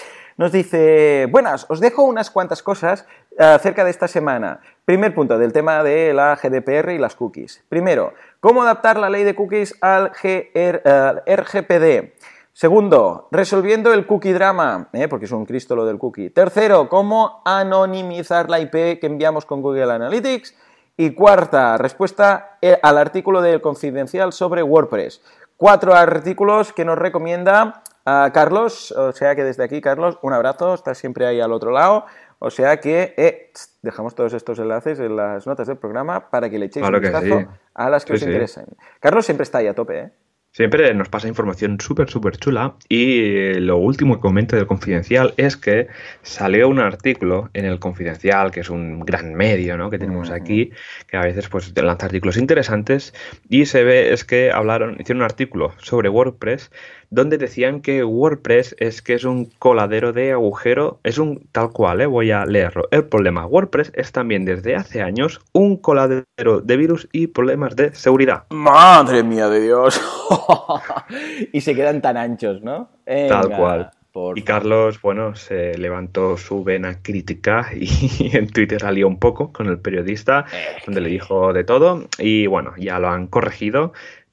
[0.42, 3.06] Nos dice, buenas, os dejo unas cuantas cosas
[3.38, 4.60] eh, acerca de esta semana.
[4.86, 7.64] Primer punto, del tema de la GDPR y las cookies.
[7.70, 12.14] Primero, cómo adaptar la ley de cookies al GR, eh, RGPD.
[12.54, 15.08] Segundo, resolviendo el cookie drama, ¿eh?
[15.08, 16.32] porque es un cristo lo del cookie.
[16.32, 20.56] Tercero, cómo anonimizar la IP que enviamos con Google Analytics.
[20.98, 25.22] Y cuarta, respuesta al artículo del Confidencial sobre WordPress.
[25.56, 30.98] Cuatro artículos que nos recomienda Carlos, o sea que desde aquí, Carlos, un abrazo, estás
[30.98, 32.06] siempre ahí al otro lado.
[32.44, 33.52] O sea que eh,
[33.84, 37.04] dejamos todos estos enlaces en las notas del programa para que le echéis Claro un
[37.04, 37.46] vistazo sí.
[37.76, 38.26] a las que Sí, os sí.
[38.26, 38.66] interesen.
[39.00, 40.10] Carlos siempre está ahí a tope, ¿eh?
[40.54, 42.76] Siempre nos pasa información súper, súper chula.
[42.90, 45.88] Y eh, lo último que comento del Confidencial es que
[46.24, 49.90] salió un artículo en el Confidencial, que es un gran medio ¿no?
[49.90, 50.72] que tenemos aquí,
[51.08, 53.14] que a veces pues lanza artículos interesantes.
[53.48, 56.70] Y se ve es que hablaron, hicieron un artículo sobre WordPress
[57.12, 62.00] donde decían que WordPress es que es un coladero de agujero, es un tal cual,
[62.00, 62.06] ¿eh?
[62.06, 62.88] voy a leerlo.
[62.90, 67.94] El problema, WordPress es también desde hace años un coladero de virus y problemas de
[67.94, 68.46] seguridad.
[68.50, 70.02] Madre mía de Dios.
[71.52, 72.90] y se quedan tan anchos, ¿no?
[73.06, 73.92] Tal cual.
[74.14, 74.44] por Y.
[74.44, 77.90] Carlos, bueno, se levantó su vena crítica y
[78.38, 80.82] en Twitter salió un poco con el periodista, Eh.
[80.86, 83.92] donde le dijo de todo y bueno, ya lo han corregido.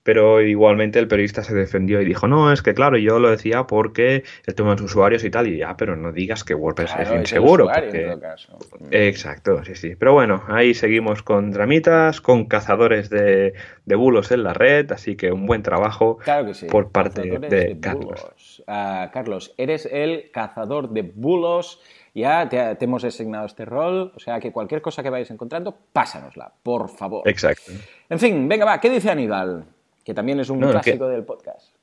[0.08, 3.66] Pero igualmente el periodista se defendió y dijo, no, es que claro, yo lo decía
[3.66, 6.94] porque el tema de los usuarios y tal, y ya, pero no digas que WordPress
[6.94, 7.64] Claro, es inseguro.
[7.64, 8.58] usuario, porque- en todo caso.
[8.90, 9.96] Exacto, sí, sí.
[9.96, 13.52] Pero bueno, ahí seguimos con dramitas, con cazadores de,
[13.84, 16.64] de bulos en la red, así que un buen trabajo Claro que sí.
[16.68, 18.62] por parte Cazadores de Carlos.
[18.66, 21.82] Ah, Carlos, eres el cazador de bulos.
[22.14, 24.10] Ya te, te hemos asignado este rol.
[24.16, 27.28] O sea que cualquier cosa que vayáis encontrando, pásanosla, por favor.
[27.28, 27.72] Exacto.
[28.08, 28.80] En fin, venga, va.
[28.80, 29.66] ¿Qué dice Aníbal?
[30.08, 31.74] Que también es un No, clásico que- del podcast.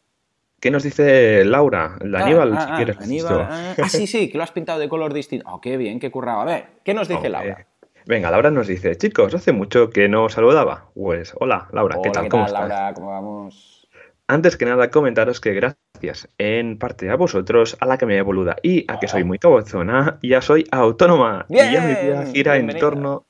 [0.60, 1.96] ¿Qué nos dice Laura?
[2.02, 2.98] La Ah, Aníbal, ah, si ah, quieres.
[3.00, 5.46] Aníbal, ah, ah, sí, sí, que lo has pintado de color distinto.
[5.48, 6.42] Oh, qué bien, qué currado.
[6.42, 7.68] A ver, ¿qué nos dice Laura?
[8.08, 10.90] Venga, Laura nos dice, chicos, hace mucho que no saludaba.
[10.96, 12.28] Pues hola, Laura, ¿qué tal?
[12.30, 12.68] ¿Cómo estás?
[12.68, 13.88] Laura, ¿cómo vamos?
[14.26, 18.56] Antes que nada, comentaros que gracias en parte a vosotros, a la que me boluda
[18.64, 21.46] y a que soy muy cabozona, ya soy autónoma.
[21.48, 23.28] Bien, y ya mi vida gira en torno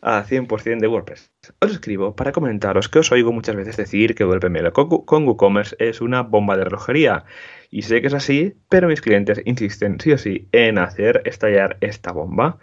[0.00, 1.29] a 100% de WordPress.
[1.60, 6.00] Os escribo para comentaros que os oigo muchas veces decir que WPML con WooCommerce es
[6.00, 7.24] una bomba de relojería.
[7.70, 11.76] Y sé que es así, pero mis clientes insisten sí o sí en hacer estallar
[11.80, 12.58] esta bomba.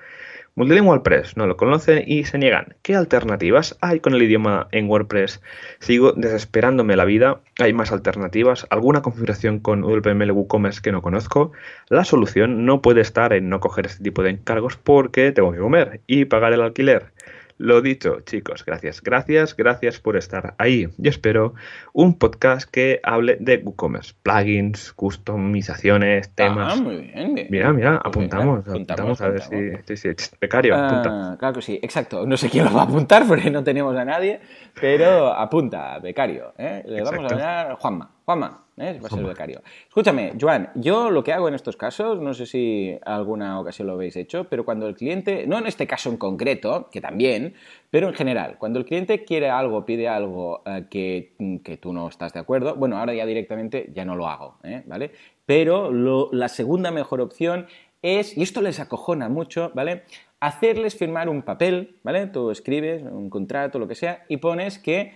[0.58, 2.76] Multilingual Press no lo conocen y se niegan.
[2.82, 5.40] ¿Qué alternativas hay con el idioma en WordPress?
[5.80, 7.42] Sigo desesperándome la vida.
[7.60, 8.66] ¿Hay más alternativas?
[8.72, 11.52] ¿Alguna configuración con WPML WooCommerce que no conozco?
[11.90, 15.60] La solución no puede estar en no coger este tipo de encargos porque tengo que
[15.60, 17.12] comer y pagar el alquiler.
[17.60, 20.90] Lo dicho, chicos, gracias, gracias, gracias por estar ahí.
[20.98, 21.56] Yo espero
[21.92, 26.74] un podcast que hable de WooCommerce, plugins, customizaciones, temas.
[26.78, 27.34] Ah, muy bien.
[27.34, 27.48] bien.
[27.50, 31.38] Mira, mira, apuntamos, apuntamos, a ver si, si, Becario, ah, apunta.
[31.40, 32.28] Claro que sí, exacto.
[32.28, 34.40] No sé quién lo va a apuntar porque no tenemos a nadie,
[34.80, 36.54] pero apunta, Becario.
[36.60, 36.84] ¿eh?
[36.86, 38.12] Le vamos a hablar Juanma.
[38.24, 39.00] Juanma, ¿eh?
[39.02, 39.62] va a ser becario.
[39.88, 43.94] Escúchame, Joan, yo lo que hago en estos casos, no sé si alguna ocasión lo
[43.94, 47.56] habéis hecho, pero cuando el cliente, no en este caso en concreto, que también,
[47.90, 52.34] pero en general, cuando el cliente quiere algo, pide algo eh, que, tú no estás
[52.34, 54.84] de acuerdo, bueno, ahora ya directamente ya no lo hago, ¿eh?
[54.86, 55.12] ¿vale?
[55.46, 55.92] Pero
[56.32, 57.68] la segunda mejor opción
[58.02, 60.04] es, y esto les acojona mucho, ¿vale?
[60.40, 62.28] Hacerles firmar un papel, ¿vale?
[62.28, 65.14] Tú escribes un contrato, lo que sea, y pones que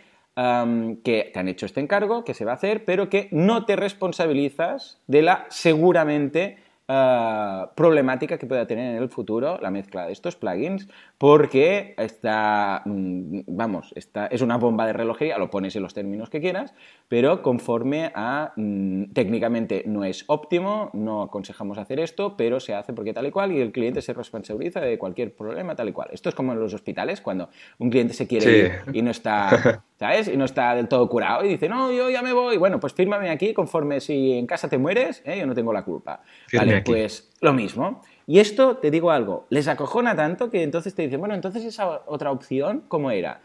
[1.04, 3.76] que te han hecho este encargo, que se va a hacer, pero que no te
[3.76, 6.58] responsabilizas de la seguramente
[6.94, 12.82] eh, problemática que pueda tener en el futuro la mezcla de estos plugins, porque está,
[12.84, 16.74] mm, vamos, está, es una bomba de relojería, lo pones en los términos que quieras,
[17.08, 22.92] pero conforme a, mm, técnicamente no es óptimo, no aconsejamos hacer esto, pero se hace
[22.92, 26.10] porque tal y cual y el cliente se responsabiliza de cualquier problema tal y cual.
[26.12, 29.86] Esto es como en los hospitales, cuando un cliente se quiere ir y no está,
[30.02, 30.28] ¿sabes?
[30.30, 32.92] Y no está del todo curado y dice, no, yo ya me voy, bueno, pues
[32.92, 35.38] fírmame aquí conforme si en casa te mueres, ¿eh?
[35.38, 36.24] yo no tengo la culpa.
[36.52, 38.02] vale, pues lo mismo.
[38.26, 42.02] Y esto, te digo algo, les acojona tanto que entonces te dicen, bueno, entonces esa
[42.08, 43.42] otra opción, ¿cómo era?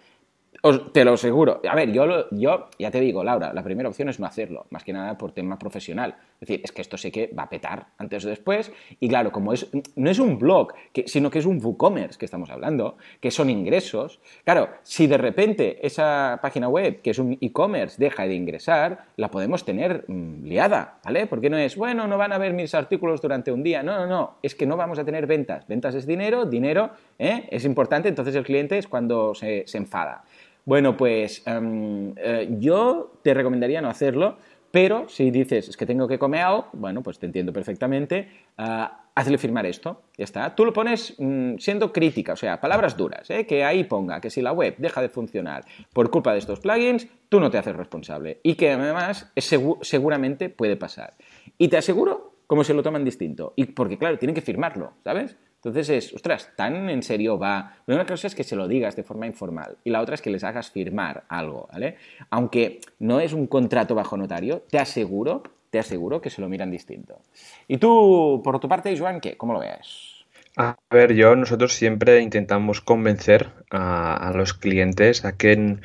[0.93, 1.61] Te lo aseguro.
[1.69, 4.85] A ver, yo, yo ya te digo, Laura, la primera opción es no hacerlo, más
[4.85, 6.17] que nada por tema profesional.
[6.35, 8.73] Es decir, es que esto sé que va a petar antes o después.
[9.01, 10.73] Y claro, como es, no es un blog,
[11.07, 14.21] sino que es un WooCommerce que estamos hablando, que son ingresos.
[14.45, 19.31] Claro, si de repente esa página web, que es un e-commerce, deja de ingresar, la
[19.31, 21.27] podemos tener mm, liada, ¿vale?
[21.27, 23.83] Porque no es, bueno, no van a ver mis artículos durante un día.
[23.83, 25.67] No, no, no, es que no vamos a tener ventas.
[25.67, 27.49] Ventas es dinero, dinero ¿eh?
[27.51, 30.25] es importante, entonces el cliente es cuando se enfada.
[30.67, 34.37] Bueno, pues em, eh, yo te recomendaría no hacerlo,
[34.73, 38.87] pero si dices, es que tengo que comer algo, bueno, pues te entiendo perfectamente, uh,
[39.15, 40.57] hazle firmar esto, ya está.
[40.57, 43.47] Tú lo pones mm, siendo crítica, o sea, palabras duras, ¿eh?
[43.47, 47.07] que ahí ponga que si la web deja de funcionar por culpa de estos plugins,
[47.29, 49.33] tú no te haces responsable y que además
[49.83, 51.15] seguramente puede pasar.
[51.59, 55.37] Y te aseguro cómo se lo toman distinto, y porque claro, tienen que firmarlo, ¿sabes?
[55.57, 57.77] Entonces es, ostras, tan en serio va.
[57.87, 60.31] Una cosa es que se lo digas de forma informal y la otra es que
[60.31, 61.97] les hagas firmar algo, ¿vale?
[62.31, 66.71] Aunque no es un contrato bajo notario, te aseguro, te aseguro que se lo miran
[66.71, 67.21] distinto.
[67.67, 69.37] Y tú, por tu parte, Joan, ¿qué?
[69.37, 70.17] ¿Cómo lo ves?
[70.59, 75.79] A ver, yo, nosotros siempre intentamos convencer a, los clientes a que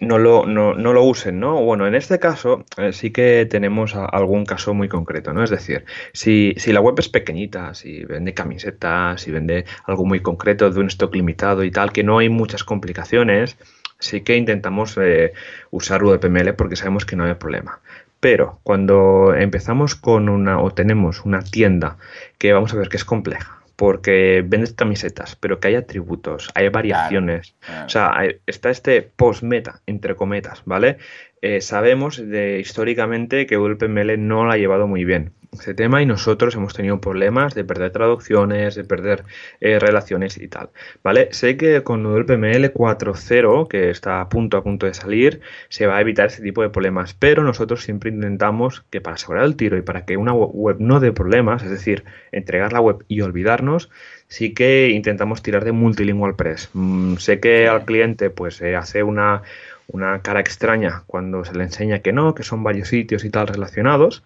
[0.00, 1.60] no lo, no, lo, usen, ¿no?
[1.62, 5.42] Bueno, en este caso eh, sí que tenemos algún caso muy concreto, ¿no?
[5.42, 10.20] Es decir, si, si, la web es pequeñita, si vende camisetas, si vende algo muy
[10.20, 13.56] concreto de un stock limitado y tal, que no hay muchas complicaciones,
[13.98, 15.32] sí que intentamos eh,
[15.70, 17.80] usar UDPML porque sabemos que no hay problema.
[18.20, 21.98] Pero cuando empezamos con una o tenemos una tienda
[22.38, 26.68] que vamos a ver que es compleja, porque vendes camisetas, pero que hay atributos, hay
[26.68, 27.54] variaciones.
[27.86, 28.12] O sea,
[28.44, 30.98] está este post-meta, entre cometas, ¿vale?
[31.42, 36.06] Eh, sabemos de, históricamente que WPML no lo ha llevado muy bien ese tema y
[36.06, 39.24] nosotros hemos tenido problemas de perder traducciones, de perder
[39.60, 40.70] eh, relaciones y tal,
[41.02, 41.28] ¿vale?
[41.32, 45.96] Sé que con WPML 4.0, que está a punto a punto de salir, se va
[45.96, 49.76] a evitar ese tipo de problemas, pero nosotros siempre intentamos que para asegurar el tiro
[49.76, 53.90] y para que una web no dé problemas, es decir, entregar la web y olvidarnos,
[54.28, 56.68] sí que intentamos tirar de multilingual press.
[56.74, 59.42] Mm, sé que al cliente pues hace una
[59.88, 63.48] una cara extraña cuando se le enseña que no, que son varios sitios y tal
[63.48, 64.22] relacionados,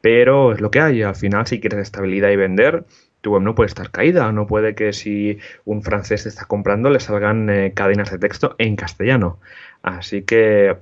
[0.00, 1.02] pero es lo que hay.
[1.02, 2.84] Al final, si quieres estabilidad y vender,
[3.20, 4.30] tu web no puede estar caída.
[4.32, 8.54] No puede que si un francés te está comprando le salgan eh, cadenas de texto
[8.58, 9.40] en castellano.
[9.82, 10.76] Así que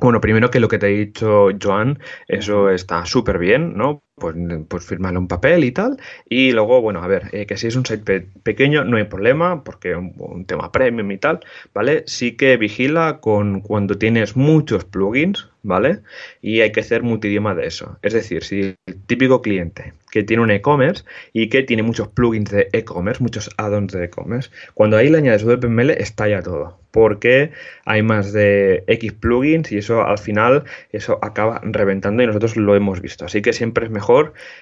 [0.00, 4.02] bueno, primero que lo que te he dicho, Joan, eso está súper bien, ¿no?
[4.20, 4.36] Pues,
[4.68, 5.96] pues firmarle un papel y tal.
[6.28, 9.64] Y luego, bueno, a ver, eh, que si es un site pequeño no hay problema,
[9.64, 11.40] porque un, un tema premium y tal,
[11.74, 12.04] ¿vale?
[12.06, 16.00] Sí que vigila con cuando tienes muchos plugins, ¿vale?
[16.40, 17.98] Y hay que hacer multidioma de eso.
[18.02, 22.50] Es decir, si el típico cliente que tiene un e-commerce y que tiene muchos plugins
[22.50, 27.52] de e-commerce, muchos add-ons de e-commerce, cuando ahí le añades WPML estalla todo, porque
[27.84, 32.74] hay más de X plugins y eso al final eso acaba reventando y nosotros lo
[32.74, 33.24] hemos visto.
[33.24, 34.09] Así que siempre es mejor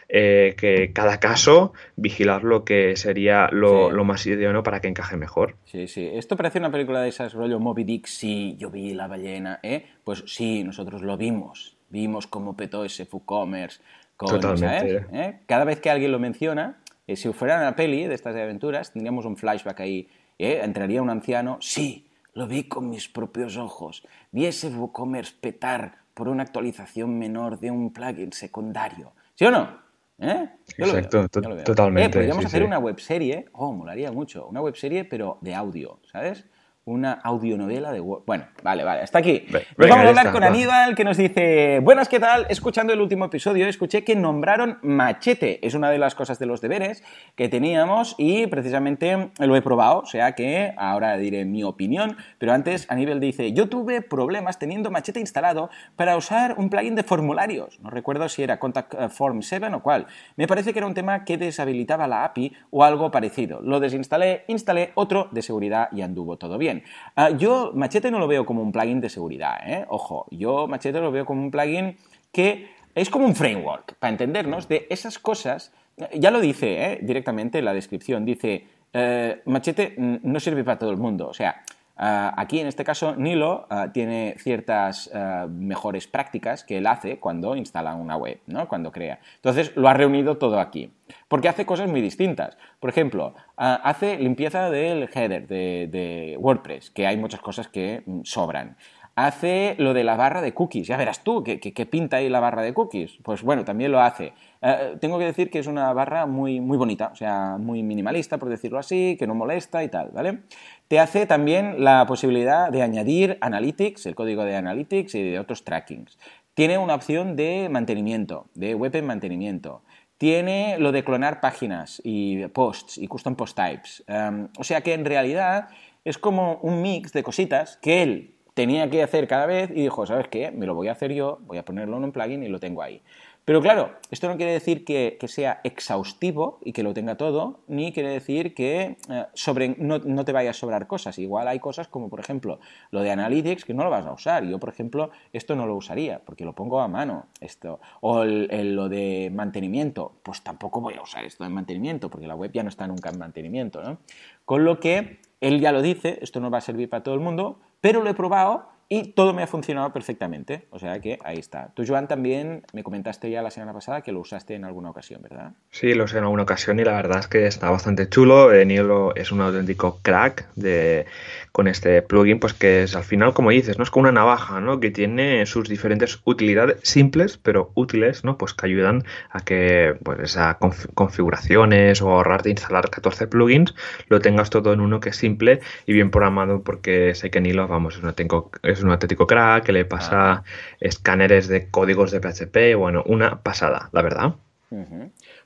[0.08, 5.16] eh, que cada caso vigilar lo que sería lo, lo más idóneo para que encaje
[5.16, 5.56] mejor.
[5.64, 6.08] Sí, sí.
[6.12, 9.86] Esto parece una película de esas rollo Moby Dick, sí, yo vi la ballena, ¿eh?
[10.04, 11.76] Pues sí, nosotros lo vimos.
[11.90, 13.80] Vimos cómo petó ese FooCommerce
[14.16, 15.06] con, Totalmente.
[15.12, 15.40] ¿Eh?
[15.46, 19.24] Cada vez que alguien lo menciona, eh, si fuera una peli de estas aventuras, tendríamos
[19.24, 20.08] un flashback ahí.
[20.38, 20.60] ¿eh?
[20.62, 24.06] Entraría un anciano, sí, lo vi con mis propios ojos.
[24.30, 29.12] Vi ese WooCommerce petar por una actualización menor de un plugin secundario.
[29.38, 29.78] ¿Sí o no?
[30.18, 30.50] ¿Eh?
[30.76, 31.62] Exacto, veo.
[31.62, 32.66] totalmente, Eh, podríamos sí, hacer sí.
[32.66, 36.44] una webserie, oh, molaría mucho, una webserie pero de audio, ¿sabes?
[36.88, 38.22] Una audionovela de Word.
[38.26, 39.44] Bueno, vale, vale, hasta aquí.
[39.50, 40.46] Ve- Nos venga, vamos a hablar está, con va.
[40.46, 42.46] Aníbal que nos dice, buenas, ¿qué tal?
[42.48, 45.66] Escuchando el último episodio escuché que nombraron Machete.
[45.66, 49.98] Es una de las cosas de los deberes que teníamos y precisamente lo he probado,
[49.98, 54.90] o sea que ahora diré mi opinión, pero antes Aníbal dice, yo tuve problemas teniendo
[54.90, 57.78] Machete instalado para usar un plugin de formularios.
[57.80, 60.06] No recuerdo si era Contact eh, Form 7 o cuál.
[60.36, 63.60] Me parece que era un tema que deshabilitaba la API o algo parecido.
[63.60, 66.77] Lo desinstalé, instalé otro de seguridad y anduvo todo bien.
[67.16, 69.84] Ah, yo Machete no lo veo como un plugin de seguridad, ¿eh?
[69.88, 71.96] Ojo, yo Machete lo veo como un plugin
[72.32, 75.72] que es como un framework, para entendernos, de esas cosas.
[76.14, 76.98] Ya lo dice ¿eh?
[77.02, 81.28] directamente en la descripción, dice, eh, Machete no sirve para todo el mundo.
[81.28, 81.62] O sea,
[81.98, 87.18] ah, aquí en este caso Nilo ah, tiene ciertas ah, mejores prácticas que él hace
[87.18, 88.68] cuando instala una web, ¿no?
[88.68, 89.20] cuando crea.
[89.36, 90.90] Entonces lo ha reunido todo aquí.
[91.28, 92.56] Porque hace cosas muy distintas.
[92.80, 98.76] Por ejemplo, hace limpieza del header de, WordPress, que hay muchas cosas que mm, sobran.
[99.14, 100.86] Hace lo de la barra de cookies.
[100.86, 103.18] Ya verás tú qué pinta ahí la barra de cookies.
[103.22, 104.32] Pues bueno, también lo hace.
[104.60, 108.38] Eh, tengo que decir que es una barra muy, muy bonita, o sea, muy minimalista,
[108.38, 110.40] por decirlo así, que no molesta y tal, ¿vale?
[110.88, 115.64] Te hace también la posibilidad de añadir Analytics, el código de Analytics y de otros
[115.64, 116.18] trackings.
[116.54, 119.82] Tiene una opción de mantenimiento, de web en mantenimiento.
[120.16, 124.04] Tiene lo de clonar páginas y posts y custom post types.
[124.08, 125.68] Um, o sea que en realidad
[126.04, 130.04] es como un mix de cositas que él tenía que hacer cada vez y dijo,
[130.04, 130.50] ¿sabes qué?
[130.50, 132.82] Me lo voy a hacer yo, voy a ponerlo en un plugin y lo tengo
[132.82, 133.00] ahí.
[133.48, 137.94] Pero claro, esto no quiere decir que, sea exhaustivo y que lo tenga todo, ni
[137.94, 141.18] quiere decir que eh, sobre, no, te vaya a sobrar cosas.
[141.18, 144.44] Igual hay cosas como, por ejemplo, lo de Analytics que no lo vas a usar.
[144.44, 147.24] Yo, por ejemplo, esto no lo usaría porque lo pongo a mano.
[147.40, 147.80] Esto.
[148.02, 152.52] O lo de mantenimiento, pues tampoco voy a usar esto en mantenimiento porque la web
[152.52, 153.82] ya no está nunca en mantenimiento.
[153.82, 153.96] ¿no?
[154.44, 157.20] Con lo que él ya lo dice, esto no va a servir para todo el
[157.20, 160.66] mundo, pero lo he probado y todo me ha funcionado perfectamente.
[160.70, 161.72] O sea que ahí está.
[161.74, 165.20] Tú, Joan, también me comentaste ya la semana pasada que lo usaste en alguna ocasión,
[165.22, 165.52] ¿verdad?
[165.70, 168.52] Sí, lo sé en alguna ocasión y la verdad es que está bastante chulo.
[168.52, 171.04] Eh, Nilo es un auténtico crack de,
[171.52, 173.84] con este plugin, pues que es al final, como dices, ¿no?
[173.84, 174.80] Es como una navaja, ¿no?
[174.80, 178.38] Que tiene sus diferentes utilidades simples, pero útiles, ¿no?
[178.38, 183.74] Pues que ayudan a que pues esas conf- configuraciones o ahorrar de instalar 14 plugins
[184.08, 187.68] lo tengas todo en uno que es simple y bien programado porque sé que Nilo,
[187.68, 190.42] vamos, es un auténtico, es un auténtico crack que le pasa
[190.80, 194.34] escáneres de códigos de PHP, bueno, una pasada, la verdad.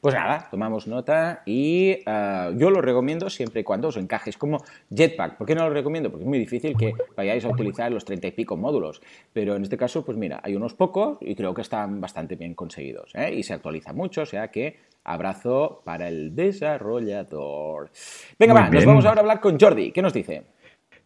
[0.00, 4.30] Pues nada, tomamos nota y ah, yo lo recomiendo siempre y cuando os encaje.
[4.30, 4.58] Es como
[4.90, 5.36] Jetpack.
[5.36, 6.10] ¿Por qué no lo recomiendo?
[6.10, 9.00] Porque es muy difícil que vayáis a utilizar los treinta y pico módulos.
[9.32, 12.54] Pero en este caso, pues mira, hay unos pocos y creo que están bastante bien
[12.54, 13.12] conseguidos.
[13.14, 13.32] ¿eh?
[13.32, 17.90] Y se actualiza mucho, o sea que abrazo para el desarrollador.
[18.40, 19.92] Venga, Muy va, nos vamos ahora a hablar con Jordi.
[19.92, 20.42] ¿Qué nos dice?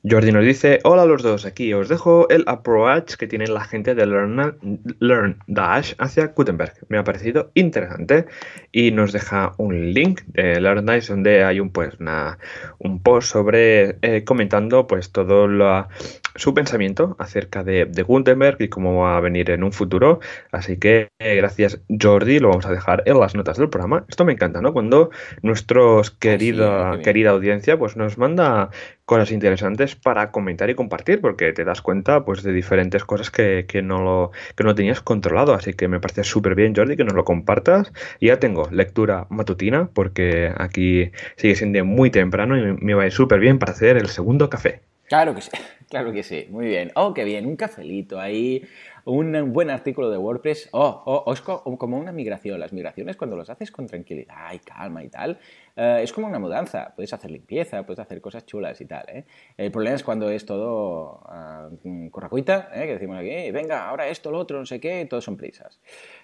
[0.09, 3.65] Jordi nos dice, hola a los dos, aquí os dejo el approach que tiene la
[3.65, 4.57] gente de Learn,
[5.01, 6.75] Learn Dash hacia Gutenberg.
[6.89, 8.27] Me ha parecido interesante
[8.71, 12.39] y nos deja un link de Learn Dash donde hay un, pues, una-
[12.79, 15.89] un post sobre eh, comentando pues todo la-
[16.37, 20.21] su pensamiento acerca de, de Gutenberg y cómo va a venir en un futuro.
[20.53, 24.05] Así que eh, gracias Jordi, lo vamos a dejar en las notas del programa.
[24.09, 24.73] Esto me encanta, ¿no?
[24.73, 25.11] Cuando
[25.43, 27.03] nuestros querida, qué bien.
[27.05, 28.71] querida audiencia pues nos manda
[29.07, 33.67] cosas interesantes para comentar y compartir, porque te das cuenta pues de diferentes cosas que,
[33.69, 35.55] que no lo que no tenías controlado.
[35.55, 37.93] Así que me parece súper bien, Jordi, que nos lo compartas.
[38.21, 43.07] Y ya tengo lectura matutina, porque aquí sigue siendo muy temprano y me va a
[43.07, 44.81] ir súper bien para hacer el segundo café.
[45.09, 45.51] Claro que sí,
[45.89, 46.93] claro que sí, muy bien.
[46.95, 48.63] Oh, qué bien, un cafelito ahí.
[49.05, 52.59] un buen artículo de WordPress, oh, oh, es como una migración.
[52.59, 55.39] Las migraciones cuando las haces con tranquilidad y calma y tal,
[55.77, 56.93] eh, es como una mudanza.
[56.97, 59.05] Puedes hacer limpieza, puedes hacer cosas chulas y tal.
[59.09, 59.25] ¿eh?
[59.57, 62.87] El problema es cuando es todo uh, corracuita, ¿eh?
[62.87, 65.79] que decimos aquí, venga, ahora esto, lo otro, no sé qué, todos son prisas.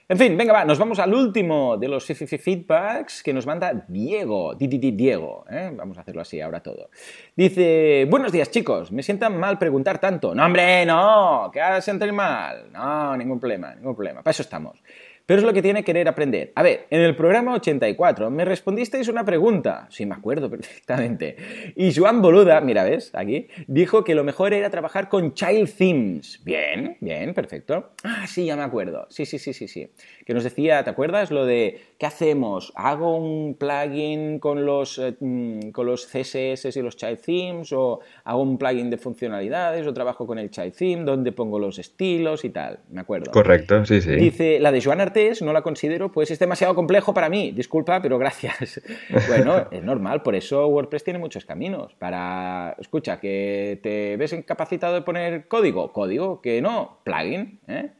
[0.09, 4.55] En fin, venga, va, nos vamos al último de los feedbacks que nos manda Diego,
[4.55, 5.71] Diego, ¿eh?
[5.75, 6.89] vamos a hacerlo así ahora todo.
[7.37, 10.35] Dice, buenos días chicos, me sientan mal preguntar tanto.
[10.35, 12.73] No, hombre, no, que hagas sentir mal.
[12.73, 14.83] No, ningún problema, ningún problema, para eso estamos
[15.27, 16.53] pero es lo que tiene querer aprender.
[16.55, 21.37] A ver, en el programa 84 me respondisteis una pregunta, sí me acuerdo perfectamente,
[21.77, 23.11] y Joan Boluda, mira, ¿ves?
[23.15, 26.41] Aquí, dijo que lo mejor era trabajar con Child Themes.
[26.45, 27.91] Bien, bien, perfecto.
[28.05, 29.07] Ah, sí, ya me acuerdo.
[29.11, 29.89] Sí, sí, sí, sí, sí.
[30.25, 31.31] Que nos decía, ¿te acuerdas?
[31.31, 32.73] Lo de, ¿qué hacemos?
[32.77, 37.73] ¿Hago un plugin con los, eh, mm, con los CSS y los Child Themes?
[37.73, 39.87] ¿O hago un plugin de funcionalidades?
[39.87, 41.05] ¿O trabajo con el Child Theme?
[41.05, 42.81] ¿Dónde pongo los estilos y tal?
[42.91, 43.31] Me acuerdo.
[43.31, 44.13] Correcto, sí, sí.
[44.13, 45.01] Dice, la de Joan
[45.43, 47.53] no la considero, pues es demasiado complejo para mí.
[47.53, 48.81] Disculpa, pero gracias.
[49.29, 51.95] Bueno, es normal, por eso WordPress tiene muchos caminos.
[51.95, 57.61] Para, escucha, que te ves incapacitado de poner código, código, que no, plugin.
[57.69, 57.91] ¿eh?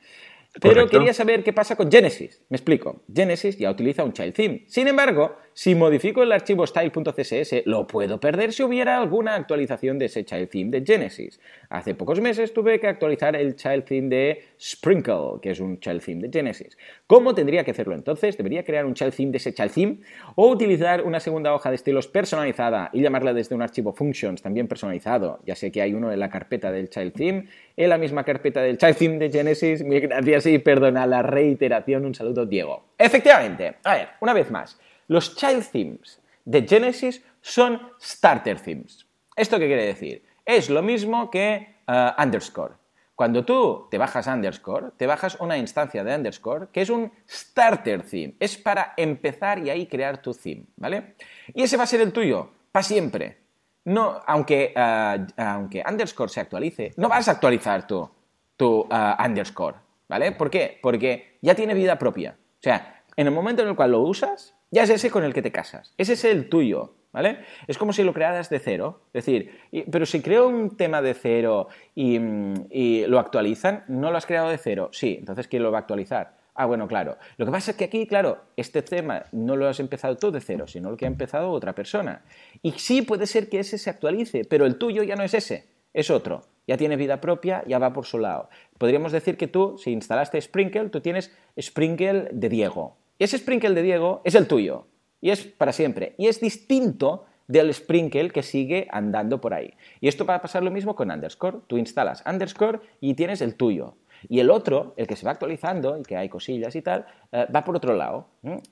[0.61, 2.43] Pero quería saber qué pasa con Genesis.
[2.51, 3.03] Me explico.
[3.13, 4.65] Genesis ya utiliza un child theme.
[4.67, 10.07] Sin embargo, si modifico el archivo style.css, lo puedo perder si hubiera alguna actualización de
[10.07, 11.41] ese child theme de Genesis.
[11.69, 16.03] Hace pocos meses tuve que actualizar el child theme de Sprinkle, que es un child
[16.03, 16.77] theme de Genesis.
[17.07, 18.37] ¿Cómo tendría que hacerlo entonces?
[18.37, 19.97] ¿Debería crear un child theme de ese child theme?
[20.37, 24.69] ¿O utilizar una segunda hoja de estilos personalizada y llamarla desde un archivo functions también
[24.69, 25.41] personalizado?
[25.45, 27.47] Ya sé que hay uno en la carpeta del child theme,
[27.77, 29.83] en la misma carpeta del child theme de Genesis.
[29.83, 32.07] Gracias y perdona la reiteración.
[32.07, 32.85] Un saludo, Diego.
[32.97, 33.75] Efectivamente.
[33.85, 34.79] A ver, una vez más.
[35.13, 39.07] Los child themes de Genesis son starter themes.
[39.37, 40.25] ¿Esto qué quiere decir?
[40.43, 42.77] Es lo mismo que eh, underscore.
[43.15, 48.03] Cuando tú te bajas underscore, te bajas una instancia de underscore que es un starter
[48.05, 48.37] theme.
[48.41, 51.17] Es para empezar y ahí crear tu theme, ¿vale?
[51.53, 53.37] Y ese va a ser el tuyo, para siempre.
[53.85, 58.09] No, aunque, eh, aunque underscore se actualice, no vas a actualizar tu,
[58.57, 59.77] tu eh, underscore,
[60.09, 60.33] ¿vale?
[60.33, 60.79] ¿Por qué?
[60.81, 62.35] Porque ya tiene vida propia.
[62.39, 65.35] O sea, en el momento en el cual lo usas, ya es ese con el
[65.35, 65.93] que te casas.
[65.99, 67.41] Ese es el tuyo, ¿vale?
[67.69, 69.03] Es como si lo crearas de cero.
[69.13, 69.53] Es decir,
[69.91, 74.57] pero si creo un tema de cero y, lo actualizan, ¿no lo has creado de
[74.57, 74.89] cero?
[74.93, 76.39] Sí, entonces ¿quién lo va a actualizar?
[76.55, 77.19] Ah, bueno, claro.
[77.37, 80.41] Lo que pasa es que aquí, claro, este tema no lo has empezado tú de
[80.41, 82.23] cero, sino lo que ha empezado otra persona.
[82.63, 85.67] Y sí puede ser que ese se actualice, pero el tuyo ya no es ese,
[85.93, 86.45] es otro.
[86.67, 88.49] Ya tiene vida propia, ya va por su lado.
[88.79, 93.75] Podríamos decir que tú, si instalaste Sprinkle, tú tienes Sprinkle de Diego, y ese sprinkle
[93.75, 94.87] de Diego es el tuyo.
[95.21, 96.15] Y es para siempre.
[96.19, 99.75] Y es distinto del sprinkle que sigue andando por ahí.
[100.01, 101.59] Y esto va a pasar lo mismo con underscore.
[101.67, 103.95] Tú instalas underscore y tienes el tuyo.
[104.29, 107.47] Y el otro, el que se va actualizando y que hay cosillas y tal, eh,
[107.55, 108.29] va por otro lado.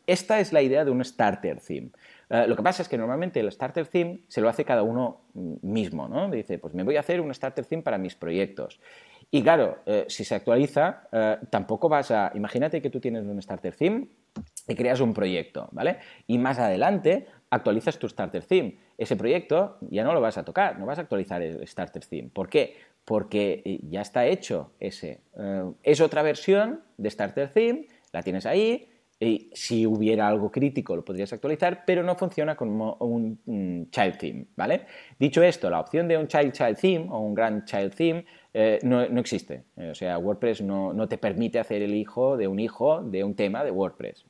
[0.07, 1.91] Esta es la idea de un starter theme.
[2.29, 5.23] Eh, lo que pasa es que normalmente el starter theme se lo hace cada uno
[5.35, 6.31] mismo, ¿no?
[6.31, 8.81] Dice, pues me voy a hacer un starter theme para mis proyectos.
[9.33, 11.09] Y claro, eh, si se actualiza,
[11.51, 12.33] tampoco vas a...
[12.35, 14.09] Imagínate que tú tienes un starter theme
[14.71, 15.99] y creas un proyecto, ¿vale?
[16.27, 18.79] Y más adelante actualizas tu starter theme.
[18.97, 22.31] Ese proyecto ya no lo vas a tocar, no vas a actualizar el starter theme.
[22.33, 22.77] ¿Por qué?
[23.05, 25.21] Porque eh, ya está hecho ese.
[25.37, 28.89] Eh, es otra versión de starter theme, la tienes ahí,
[29.21, 33.39] y si hubiera algo crítico lo podrías actualizar, pero no funciona como un,
[33.91, 34.87] child theme, ¿vale?
[35.19, 38.79] Dicho esto, la opción de un child child theme o un grand child theme eh,
[38.83, 39.65] no, existe.
[39.77, 43.63] o sea, WordPress no, te permite hacer el hijo de un hijo de un tema
[43.63, 44.25] de WordPress.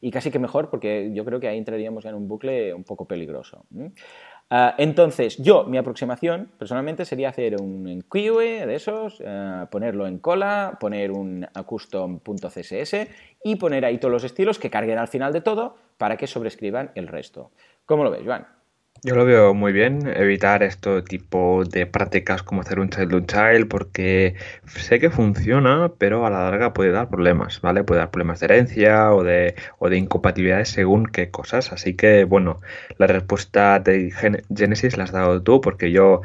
[0.00, 3.04] Y casi que mejor porque yo creo que ahí entraríamos en un bucle un poco
[3.04, 3.66] peligroso.
[4.52, 10.18] Ah, entonces, yo, mi aproximación personalmente sería hacer un enqueue de esos, ah, ponerlo en
[10.18, 12.94] cola, poner un custom.css
[13.44, 16.90] y poner ahí todos los estilos que carguen al final de todo para que sobrescriban
[16.96, 17.52] el resto.
[17.86, 18.59] ¿Cómo lo ves, Joan?
[19.02, 23.26] Yo lo veo muy bien, evitar este tipo de prácticas como hacer un child un
[23.26, 24.34] child, porque
[24.66, 27.82] sé que funciona, pero a la larga puede dar problemas, ¿vale?
[27.82, 31.72] Puede dar problemas de herencia o de, o de incompatibilidades según qué cosas.
[31.72, 32.60] Así que, bueno,
[32.98, 34.10] la respuesta de
[34.54, 36.20] Genesis la has dado tú, porque yo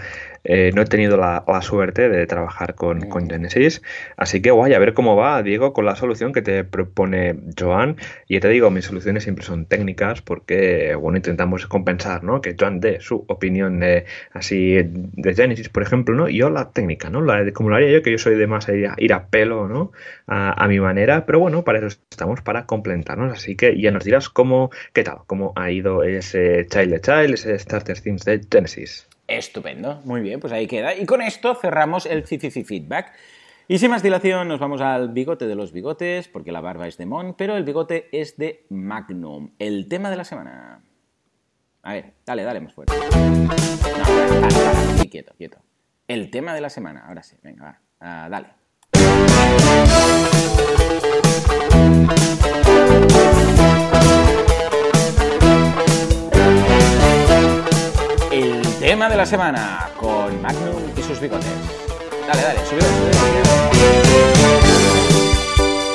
[0.45, 3.81] eh, no he tenido la, suerte de trabajar con, Genesis,
[4.17, 7.97] así que guay, a ver cómo va, Diego, con la solución que te propone Joan.
[8.27, 12.41] Y te digo, mis soluciones siempre son técnicas porque, bueno, intentamos compensar, ¿no?
[12.41, 13.81] Que Joan dé su opinión
[14.31, 16.29] así de Genesis, por ejemplo, ¿no?
[16.29, 17.21] Y yo la técnica, ¿no?
[17.21, 19.91] La, como lo haría yo, que yo soy de más ir a, pelo, ¿no?
[20.27, 23.31] A, mi manera, pero bueno, para eso estamos, para complementarnos.
[23.31, 27.33] Así que ya nos dirás cómo, qué tal, cómo ha ido ese Child de Child,
[27.33, 29.07] ese Starter Themes de Genesis.
[29.27, 30.95] Estupendo, muy bien, pues ahí queda.
[30.95, 33.13] Y con esto cerramos el Feedback.
[33.67, 36.97] Y sin más dilación, nos vamos al bigote de los bigotes, porque la barba es
[36.97, 39.49] de Mon, pero el bigote es de Magnum.
[39.57, 40.83] El tema de la semana.
[41.81, 42.93] A ver, dale, dale más fuerte.
[44.97, 45.57] No, quieto, quieto.
[46.07, 47.79] El tema de la semana, ahora sí, venga, va.
[47.99, 48.49] Ah, dale.
[58.95, 61.49] Tema de la semana con Magnum y sus bigotes.
[62.29, 62.79] Dale, dale, sube,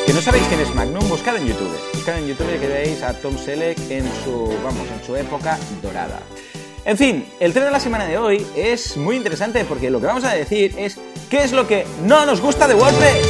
[0.04, 1.74] Que no sabéis quién es Magnum, buscad en YouTube.
[1.94, 6.20] Buscad en YouTube y veáis a Tom Selleck en su, vamos, en su época dorada.
[6.84, 10.06] En fin, el tema de la semana de hoy es muy interesante porque lo que
[10.06, 10.98] vamos a decir es
[11.30, 13.26] qué es lo que no nos gusta de WordPress.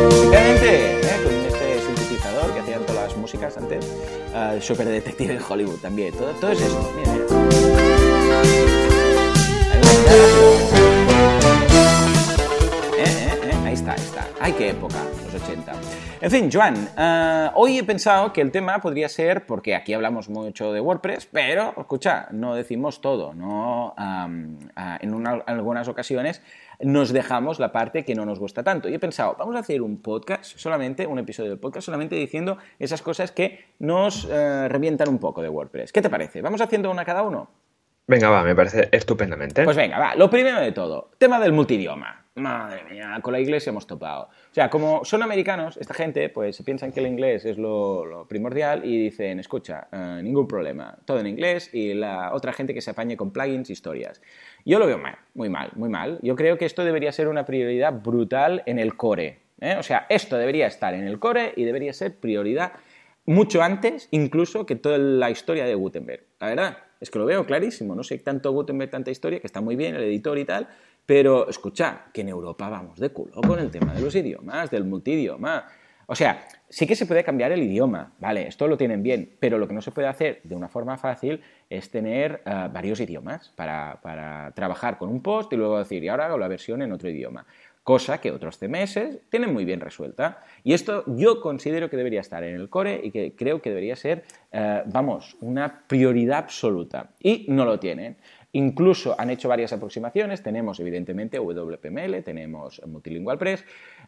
[0.00, 1.20] Básicamente, ¿eh?
[1.22, 6.14] con este sintetizador que hacían todas las músicas antes, uh, Super Detective en Hollywood también,
[6.14, 6.90] todo, todo es eso.
[6.96, 7.63] Mira, mira.
[14.40, 14.96] ¡Ay, qué época!
[15.24, 15.72] Los 80.
[16.20, 16.74] En fin, Joan,
[17.54, 21.72] hoy he pensado que el tema podría ser, porque aquí hablamos mucho de WordPress, pero,
[21.78, 23.94] escucha, no decimos todo, ¿no?
[23.96, 26.42] En una, algunas ocasiones
[26.78, 28.90] nos dejamos la parte que no nos gusta tanto.
[28.90, 32.58] Y he pensado, vamos a hacer un podcast, solamente, un episodio del podcast, solamente diciendo
[32.78, 35.90] esas cosas que nos revientan un poco de WordPress.
[35.90, 36.42] ¿Qué te parece?
[36.42, 37.63] ¿Vamos haciendo una cada uno?
[38.06, 39.64] Venga, va, me parece estupendamente.
[39.64, 40.14] Pues venga, va.
[40.14, 42.24] Lo primero de todo, tema del multidioma.
[42.36, 44.24] Madre mía, con la iglesia hemos topado.
[44.24, 48.26] O sea, como son americanos, esta gente, pues se piensan que el inglés es lo,
[48.28, 52.80] primordial y dicen, escucha, eh, ningún problema, todo en inglés y la otra gente que
[52.80, 54.20] se apañe con plugins, historias.
[54.64, 56.18] Yo lo veo mal, muy mal, muy mal.
[56.22, 59.38] Yo creo que esto debería ser una prioridad brutal en el core.
[59.60, 59.76] ¿eh?
[59.78, 62.72] O sea, esto debería estar en el core y debería ser prioridad
[63.26, 66.24] mucho antes, incluso que toda la historia de Gutenberg.
[66.40, 67.94] La verdad, es que lo veo clarísimo.
[67.94, 70.66] No sé tanto Gutenberg, tanta historia, que está muy bien el editor y tal,
[71.04, 74.84] pero escucha, que en Europa vamos de culo con el tema de los idiomas, del
[74.84, 75.66] multidioma.
[76.06, 79.58] O sea, sí que se puede cambiar el idioma, vale, esto lo tienen bien, pero
[79.58, 83.50] lo que no se puede hacer de una forma fácil es tener uh, varios idiomas
[83.54, 86.92] para, para, trabajar con un post y luego decir, y ahora hago la versión en
[86.92, 87.46] otro idioma
[87.84, 90.40] cosa que otros CMS tienen muy bien resuelta.
[90.64, 93.94] Y esto yo considero que debería estar en el core y que creo que debería
[93.94, 97.10] ser, eh, vamos, una prioridad absoluta.
[97.20, 98.16] Y no lo tienen.
[98.52, 100.42] Incluso han hecho varias aproximaciones.
[100.42, 103.64] Tenemos, evidentemente, WPML, tenemos Multilingual Press.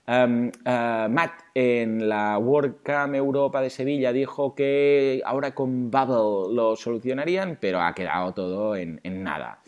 [0.07, 6.77] Um, uh, Matt en la WordCamp Europa de Sevilla dijo que ahora con Bubble lo
[6.77, 9.61] solucionarían, pero ha quedado todo en nada.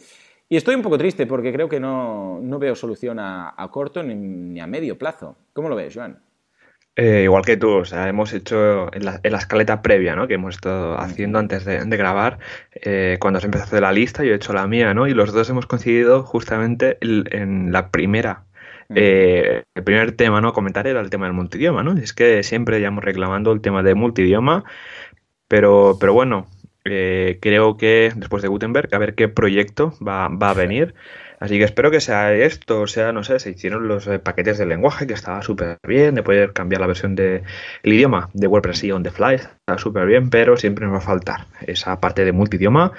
[0.48, 4.66] Y estoy un poco triste porque creo que no, veo solución a, corto ni, a
[4.66, 5.36] medio plazo.
[5.52, 6.20] ¿Cómo lo ves, Joan?
[6.96, 10.26] Eh, igual que tú, o sea, hemos hecho en la, escaleta previa, ¿no?
[10.26, 12.38] Que hemos estado haciendo antes de, grabar,
[12.72, 15.06] eh, cuando se empezó a hacer la lista, yo he hecho la mía, ¿no?
[15.06, 18.48] Y los dos hemos coincidido justamente en la primera
[18.94, 20.48] eh, el primer tema ¿no?
[20.48, 21.92] a comentar era el tema del multidioma, ¿no?
[21.92, 24.64] Es que siempre llevamos reclamando el tema de multidioma,
[25.46, 26.46] pero, pero bueno,
[26.90, 30.94] eh, creo que después de Gutenberg, a ver qué proyecto va, a venir.
[31.40, 34.58] Así que espero que sea esto, o sea, no sé, se hicieron los eh, paquetes
[34.58, 37.42] de lenguaje, que estaba súper bien, de poder cambiar la versión del
[37.84, 40.98] de, idioma de WordPress y on the fly, está súper bien, pero siempre nos va
[40.98, 42.92] a faltar esa parte de multidioma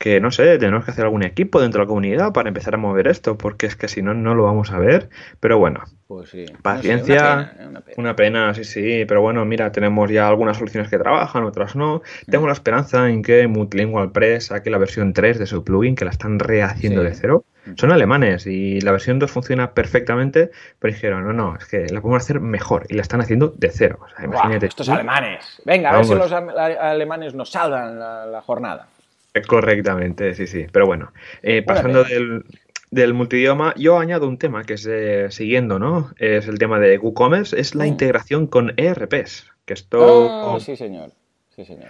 [0.00, 2.78] que no sé, tenemos que hacer algún equipo dentro de la comunidad para empezar a
[2.78, 5.10] mover esto, porque es que si no, no lo vamos a ver.
[5.40, 7.52] Pero bueno, pues paciencia,
[7.98, 12.00] una, pena, sí, sí, pero bueno, mira, tenemos ya algunas soluciones que trabajan, otras no.
[12.30, 16.06] Tengo la esperanza en que Multilingual Press saque la versión 3 de su plugin, que
[16.06, 17.44] la están rehaciendo de cero.
[17.76, 22.00] Son alemanes y la versión 2 funciona perfectamente, pero dijeron, no, no, es que la
[22.00, 23.98] podemos hacer mejor y la están haciendo de cero.
[24.62, 25.60] estos alemanes.
[25.66, 28.88] Venga, a ver si los alemanes nos salvan la jornada.
[29.46, 30.66] Correctamente, sí, sí.
[30.72, 31.12] Pero bueno,
[31.42, 32.44] eh, pasando del,
[32.90, 36.12] del, multidioma, yo añado un tema que es eh, siguiendo, ¿no?
[36.18, 37.88] Es el tema de WooCommerce, es la mm.
[37.88, 39.46] integración con ERPs.
[39.64, 39.98] Que esto.
[40.00, 41.12] Oh, sí, señor.
[41.54, 41.88] Sí, señor.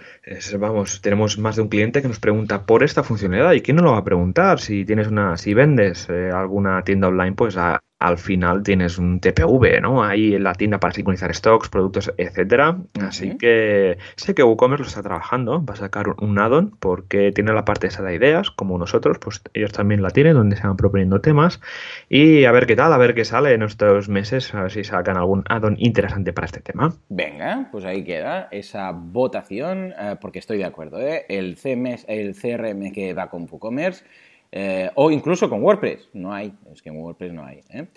[0.59, 3.53] vamos, tenemos más de un cliente que nos pregunta por esta funcionalidad.
[3.53, 4.59] ¿Y quién no lo va a preguntar?
[4.59, 9.19] Si tienes una, si vendes eh, alguna tienda online, pues a, al final tienes un
[9.19, 10.03] TPV, ¿no?
[10.03, 12.77] Ahí en la tienda para sincronizar stocks, productos, etcétera.
[12.99, 17.53] Así que sé que WooCommerce lo está trabajando, va a sacar un add-on porque tiene
[17.53, 20.77] la parte esa de ideas, como nosotros, pues ellos también la tienen, donde se van
[20.77, 21.61] proponiendo temas.
[22.09, 24.83] Y a ver qué tal, a ver qué sale en estos meses, a ver si
[24.83, 26.95] sacan algún add-on interesante para este tema.
[27.09, 31.25] Venga, pues ahí queda esa votación, eh, porque estoy de acuerdo, ¿eh?
[31.29, 34.03] El, CMS, el CRM que va con WooCommerce
[34.51, 36.09] eh, o incluso con WordPress.
[36.13, 37.61] No hay, es que en WordPress no hay.
[37.69, 37.87] ¿eh?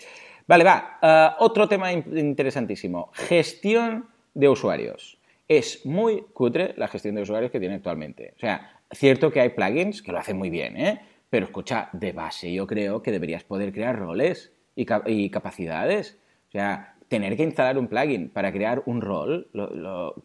[0.47, 0.99] Vale, va.
[1.01, 3.09] Eh, otro tema interesantísimo.
[3.13, 5.17] Gestión de usuarios.
[5.47, 8.33] Es muy cutre la gestión de usuarios que tiene actualmente.
[8.35, 11.01] O sea, cierto que hay plugins que lo hacen muy bien, ¿eh?
[11.29, 16.17] Pero escucha, de base yo creo que deberías poder crear roles y, capacidades.
[16.47, 19.49] O sea, tener que instalar un plugin para crear un rol,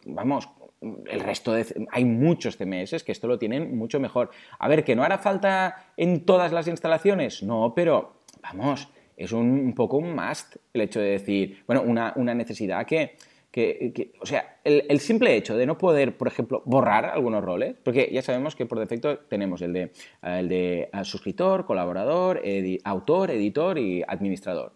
[0.05, 0.49] vamos,
[0.81, 1.65] el resto de...
[1.91, 4.31] Hay muchos CMS que esto lo tienen mucho mejor.
[4.59, 7.43] A ver, ¿que no hará falta en todas las instalaciones?
[7.43, 12.85] No, pero vamos, es un, poco un must el hecho de decir, bueno, una, necesidad
[12.87, 13.17] que,
[14.19, 18.21] o sea, el, simple hecho de no poder, por ejemplo, borrar algunos roles, porque ya
[18.21, 19.91] sabemos que por defecto tenemos el de,
[20.23, 22.41] el de eh, suscriptor, colaborador,
[22.83, 24.73] autor, editor y administrador.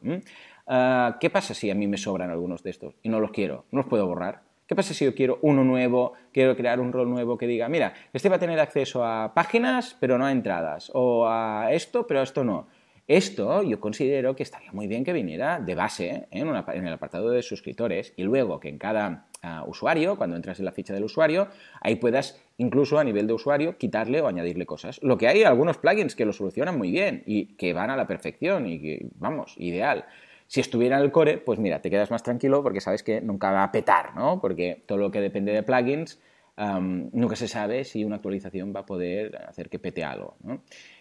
[0.68, 3.66] Ah, ¿Qué pasa si a mí me sobran algunos de estos y no los quiero?
[3.72, 4.45] ¿No los puedo borrar?
[4.68, 7.94] ¿Qué pasa si yo quiero uno nuevo, quiero crear un rol nuevo que diga, mira,
[8.14, 12.22] este va a tener acceso a páginas, pero no a entradas, o a esto, pero
[12.22, 12.68] a esto no?
[13.08, 16.28] Esto yo considero que estaría muy bien que viniera de base ¿eh?
[16.32, 20.66] en, el apartado de suscriptores y luego que en cada ah, usuario, cuando entras en
[20.66, 21.48] la ficha del usuario,
[21.82, 25.00] ahí puedas incluso a nivel de usuario quitarle o añadirle cosas.
[25.04, 28.08] Lo que hay algunos plugins que lo solucionan muy bien y que van a la
[28.08, 30.06] perfección y que, vamos, ideal.
[30.48, 33.52] Si estuviera en el core, pues mira, te quedas más tranquilo porque sabes que nunca
[33.52, 34.40] va a petar, ¿no?
[34.40, 36.20] Porque todo lo que depende de plugins,
[36.58, 40.36] nunca se sabe si una actualización va a poder hacer que pete algo.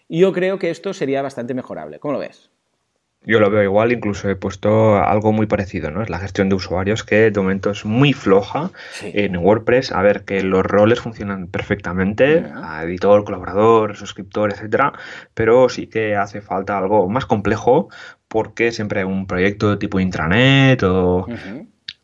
[0.09, 1.99] Y yo creo que esto sería bastante mejorable.
[1.99, 2.51] ¿Cómo lo ves?
[3.27, 6.03] Yo lo veo igual, incluso he puesto algo muy parecido, ¿no?
[6.03, 8.71] Es la gestión de usuarios que de momento es muy floja
[9.03, 9.93] en WordPress.
[9.93, 12.45] A ver, que los roles funcionan perfectamente,
[12.83, 14.93] editor, colaborador, suscriptor, etcétera,
[15.33, 17.89] pero sí que hace falta algo más complejo
[18.29, 21.27] porque siempre un proyecto tipo intranet o,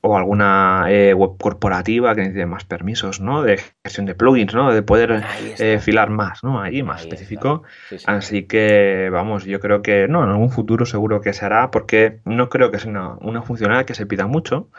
[0.03, 3.43] o alguna eh, web corporativa que necesite más permisos, ¿no?
[3.43, 4.73] De gestión de plugins, ¿no?
[4.73, 5.23] De poder
[5.59, 6.61] eh, filar más, ¿no?
[6.61, 7.63] Ahí, más específico.
[8.07, 12.21] Así que, vamos, yo creo que, no, en algún futuro seguro que se hará, porque
[12.25, 14.71] no creo que sea una, una funcionalidad que se pida mucho,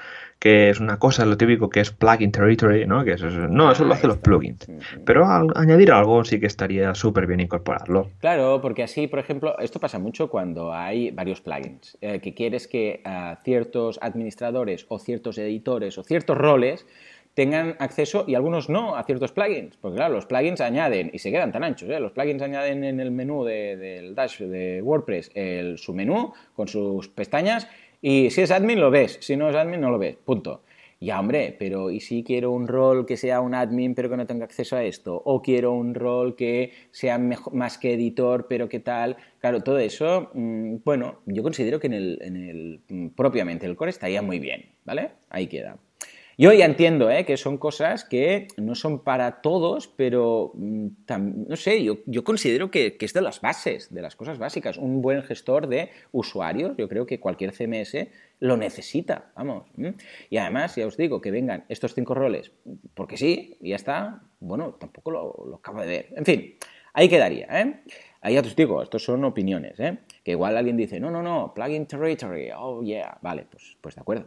[0.41, 3.05] que es una cosa, lo típico que es plugin territory, ¿no?
[3.05, 4.65] Que eso no, eso lo hacen los plugins.
[5.05, 8.09] Pero añadir algo sí que estaría súper bien incorporarlo.
[8.17, 12.67] Claro, porque así, por ejemplo, esto pasa mucho cuando hay varios plugins, eh, que quieres
[12.67, 16.87] que ah, ciertos administradores o ciertos editores o ciertos roles
[17.35, 19.77] tengan acceso y algunos no a ciertos plugins.
[19.77, 21.99] Porque claro, los plugins añaden, y se quedan tan anchos, ¿eh?
[21.99, 27.09] los plugins añaden en el menú del dash de WordPress el, su menú con sus
[27.09, 27.67] pestañas
[28.01, 30.63] y si es admin lo ves, si no es admin no lo ves, punto.
[31.03, 34.27] Ya, hombre, pero ¿y si quiero un rol que sea un admin pero que no
[34.27, 35.19] tenga acceso a esto?
[35.25, 39.17] ¿O quiero un rol que sea más que editor pero que tal?
[39.39, 43.75] Claro, todo eso, mm, bueno, yo considero que en el, en el mm, propiamente el
[43.75, 45.13] core estaría muy bien, ¿vale?
[45.29, 45.79] Ahí queda.
[46.41, 47.23] Yo ya entiendo ¿eh?
[47.23, 50.87] que son cosas que no son para todos, pero mm,
[51.47, 54.77] no sé, yo, yo considero que, que, es de las bases, de las cosas básicas.
[54.77, 58.07] Un buen gestor de usuarios, yo creo que cualquier CMS
[58.39, 59.69] lo necesita, vamos.
[60.31, 62.51] Y además, ya os digo, que vengan estos cinco roles,
[62.95, 66.07] porque sí, ya está, bueno, tampoco lo, lo acabo de ver.
[66.15, 66.55] En fin,
[66.93, 67.81] ahí quedaría, ¿eh?
[68.21, 69.99] Ahí ya os digo, estos son opiniones, ¿eh?
[70.23, 74.01] Que igual alguien dice, no, no, no, plugin territory, oh yeah, vale, pues, pues de
[74.01, 74.25] acuerdo.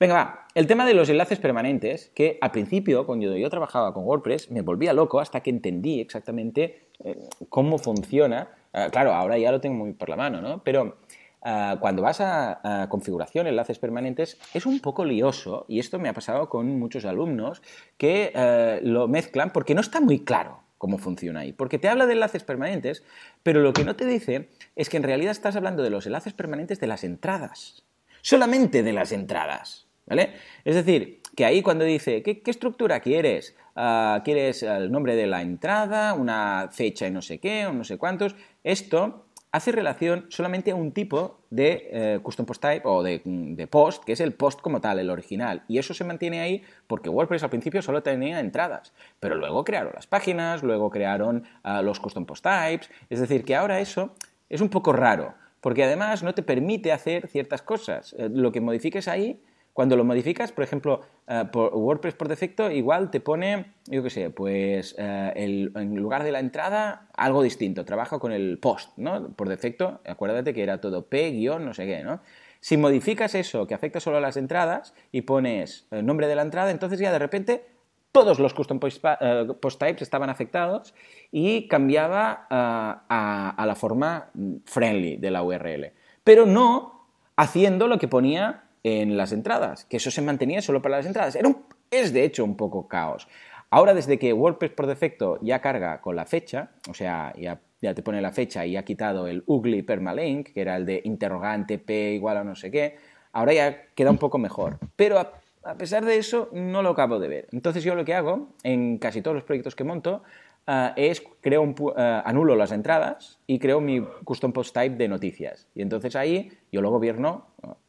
[0.00, 0.46] Venga, va.
[0.54, 4.62] El tema de los enlaces permanentes, que al principio, cuando yo trabajaba con WordPress, me
[4.62, 8.48] volvía loco hasta que entendí exactamente eh, cómo funciona.
[8.72, 10.62] Ah, claro, ahora ya lo tengo muy por la mano, ¿no?
[10.62, 10.98] Pero
[11.42, 16.12] ah, cuando vas a, configuración, enlaces permanentes, es un poco lioso, y esto me ha
[16.12, 17.60] pasado con muchos alumnos,
[17.96, 21.52] que eh, lo mezclan porque no está muy claro cómo funciona ahí.
[21.52, 23.02] Porque te habla de enlaces permanentes,
[23.42, 26.34] pero lo que no te dice es que en realidad estás hablando de los enlaces
[26.34, 27.84] permanentes de las entradas.
[28.22, 29.87] Solamente de las entradas.
[30.08, 30.32] ¿Vale?
[30.64, 33.54] Es decir, que ahí cuando dice, ¿qué, estructura quieres?
[33.76, 37.84] Ah, ¿Quieres el nombre de la entrada, una fecha y no sé qué, o no
[37.84, 38.34] sé cuántos?
[38.64, 44.04] Esto hace relación solamente a un tipo de eh, custom post type o de, post,
[44.04, 45.62] que es el post como tal, el original.
[45.68, 49.92] Y eso se mantiene ahí porque WordPress al principio solo tenía entradas, pero luego crearon
[49.94, 52.90] las páginas, luego crearon ah, los custom post types.
[53.10, 54.14] Es decir, que ahora eso
[54.48, 58.14] es un poco raro, porque además no te permite hacer ciertas cosas.
[58.18, 59.40] Eh, lo que modifiques ahí
[59.78, 64.10] cuando lo modificas, por ejemplo, eh, por WordPress por defecto, igual te pone, yo qué
[64.10, 67.84] sé, pues eh, en lugar de la entrada, algo distinto.
[67.84, 69.28] Trabaja con el post, ¿no?
[69.36, 72.18] Por defecto, acuérdate que era todo P, guion, no sé qué, ¿no?
[72.58, 76.42] Si modificas eso que afecta solo a las entradas y pones el nombre de la
[76.42, 77.64] entrada, entonces ya de repente
[78.10, 79.46] todos los custom post, eh,
[79.78, 80.92] types estaban afectados
[81.30, 84.30] y cambiaba a la forma
[84.64, 85.92] friendly de la URL.
[86.24, 87.06] Pero no
[87.36, 91.36] haciendo lo que ponía en las entradas, que eso se mantenía solo para las entradas.
[91.36, 91.50] Era
[91.90, 93.28] es de hecho un poco caos.
[93.70, 97.94] Ahora desde que WordPress por defecto ya carga con la fecha, o sea, ya, ya
[97.94, 101.78] te pone la fecha y ha quitado el ugly permalink, que era el de interrogante
[101.78, 102.96] p igual a no sé qué,
[103.32, 104.78] ahora ya queda un poco mejor.
[104.96, 107.48] Pero a, pesar de eso no lo acabo de ver.
[107.52, 110.22] Entonces yo lo que hago en casi todos los proyectos que monto
[110.66, 115.08] eh, es creo un, eh, anulo las entradas y creo mi custom post type de
[115.08, 115.68] noticias.
[115.74, 117.48] Y entonces ahí yo lo gobierno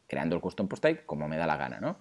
[0.09, 1.97] creando el custom post type como me da la gana, ¿no?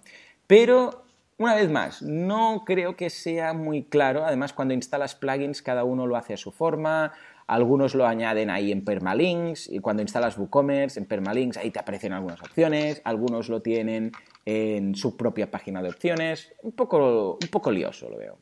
[0.47, 1.05] Pero
[1.37, 4.25] una vez más, no creo que sea muy claro.
[4.25, 7.13] Además, cuando instalas plugins, cada uno lo hace a su forma.
[7.47, 12.11] Algunos lo añaden ahí en permalinks y cuando instalas WooCommerce en permalinks ahí te aparecen
[12.11, 13.01] algunas opciones.
[13.05, 14.11] Algunos lo tienen
[14.43, 16.53] en su propia página de opciones.
[16.61, 18.37] Un poco, un poco lioso lo veo.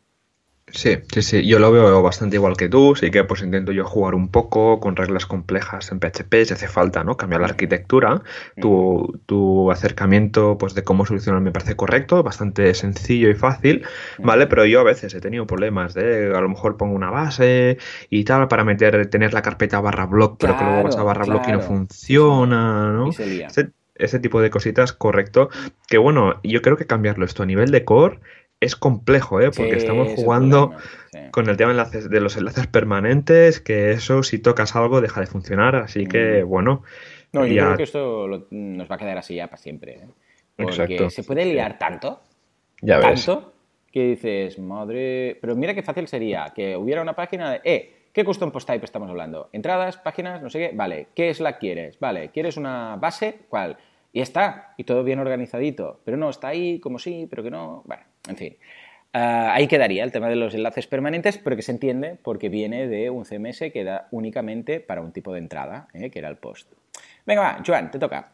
[0.69, 3.85] Sí, sí, sí, yo lo veo bastante igual que tú, sí que pues intento yo
[3.85, 7.15] jugar un poco con reglas complejas en PHP si hace falta, ¿no?
[7.15, 8.21] Cambiar la arquitectura,
[8.59, 13.85] tu, tu acercamiento pues de cómo solucionar me parece correcto, bastante sencillo y fácil,
[14.19, 14.45] ¿vale?
[14.47, 17.77] Pero yo a veces he tenido problemas de a lo mejor pongo una base
[18.09, 21.23] y tal para meter, tener la carpeta barra block, pero que luego vas a barra
[21.23, 23.11] block y no funciona, ¿no?
[23.11, 25.49] Ese, ese tipo de cositas, correcto.
[25.87, 28.19] Que bueno, yo creo que cambiarlo esto a nivel de core
[28.59, 29.51] es complejo, ¿eh?
[29.55, 30.73] porque estamos jugando
[31.31, 35.75] con el tema de, los enlaces permanentes, que eso si tocas algo deja de funcionar,
[35.75, 36.47] así que mm.
[36.47, 36.83] bueno.
[37.33, 39.95] No, yo creo que esto nos va a quedar así ya para siempre.
[39.95, 40.07] ¿eh?
[40.55, 42.21] Porque se puede liar tanto,
[42.81, 43.53] ya tanto,
[43.91, 45.37] que dices, madre...
[45.39, 48.85] Pero mira qué fácil sería que hubiera una página de, eh, ¿qué custom post type
[48.85, 49.49] estamos hablando?
[49.51, 51.99] Entradas, páginas, no sé qué, vale, ¿qué es la quieres?
[51.99, 53.41] Vale, ¿quieres una base?
[53.49, 53.77] ¿Cuál?
[54.17, 56.01] Y está, y todo bien organizadito.
[56.03, 57.83] Pero no, está ahí como sí, pero que no.
[57.85, 58.57] Bueno, en fin.
[59.13, 62.87] Ah, ahí quedaría el tema de los enlaces permanentes, pero que se entiende porque viene
[62.87, 66.09] de un CMS que da únicamente para un tipo de entrada, ¿eh?
[66.09, 66.73] que era el post.
[67.27, 68.31] Venga, va, Joan, te toca.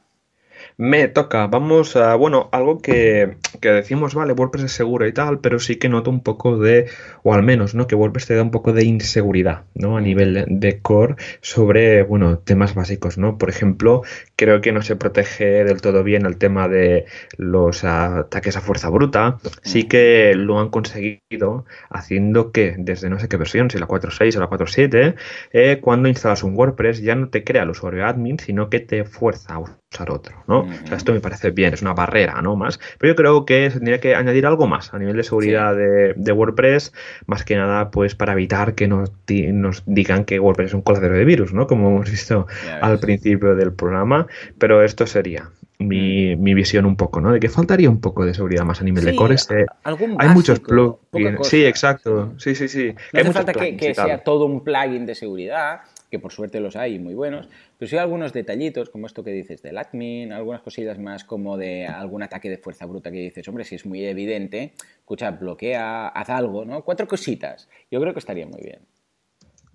[0.77, 5.59] Me toca, vamos a, bueno, algo que, decimos, vale, WordPress es seguro y tal, pero
[5.59, 6.89] sí que noto un poco de,
[7.23, 7.87] o al menos, ¿no?
[7.87, 9.97] Que WordPress te da un poco de inseguridad, ¿no?
[9.97, 13.37] A nivel de, core sobre, bueno, temas básicos, ¿no?
[13.37, 14.01] Por ejemplo,
[14.35, 17.05] creo que no se protege del todo bien el tema de
[17.37, 19.37] los ataques a fuerza bruta.
[19.61, 24.35] Sí que lo han conseguido haciendo que desde no sé qué versión, si la 4.6
[24.37, 25.15] o la 4.7,
[25.51, 29.05] eh, cuando instalas un WordPress ya no te crea el usuario admin, sino que te
[29.05, 29.59] fuerza a
[29.93, 30.61] usar otro, ¿no?
[30.61, 32.55] O sea, esto me parece bien, es una barrera, ¿no?
[32.55, 32.79] Más.
[32.97, 36.31] Pero yo creo que se tendría que añadir algo más a nivel de seguridad de,
[36.33, 36.93] WordPress,
[37.27, 41.15] más que nada, pues para evitar que nos, nos digan que WordPress es un coladero
[41.15, 41.67] de virus, ¿no?
[41.67, 42.47] Como hemos visto
[42.81, 44.27] al principio del programa.
[44.57, 47.31] Pero esto sería mi, mi, visión un poco, ¿no?
[47.31, 49.35] De que faltaría un poco de seguridad más a nivel de core.
[49.35, 51.47] Este, hay muchos plugins.
[51.47, 52.33] Sí, exacto.
[52.37, 52.95] Sí, sí, sí.
[53.11, 55.81] No hace falta que, que sea todo un plugin de seguridad,
[56.13, 57.49] que por suerte los hay muy buenos,
[57.79, 61.87] pero sí algunos detallitos, como esto que dices del admin, algunas cosillas más como de
[61.87, 66.29] algún ataque de fuerza bruta que dices, hombre, si es muy evidente, escucha, bloquea, haz
[66.29, 66.83] algo, ¿no?
[66.83, 67.67] Cuatro cositas.
[67.89, 68.81] Yo creo que estaría muy bien.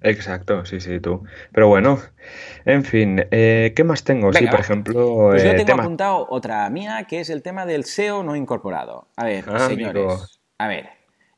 [0.01, 1.25] Exacto, sí, sí, tú.
[1.51, 1.99] Pero bueno,
[2.65, 4.33] en fin, eh, ¿qué más tengo?
[4.33, 5.17] sí, por ejemplo.
[5.31, 9.09] Pues yo eh, tengo apuntado otra mía, que es el tema del SEO no incorporado.
[9.17, 10.89] A ver, ah, señores, a ver,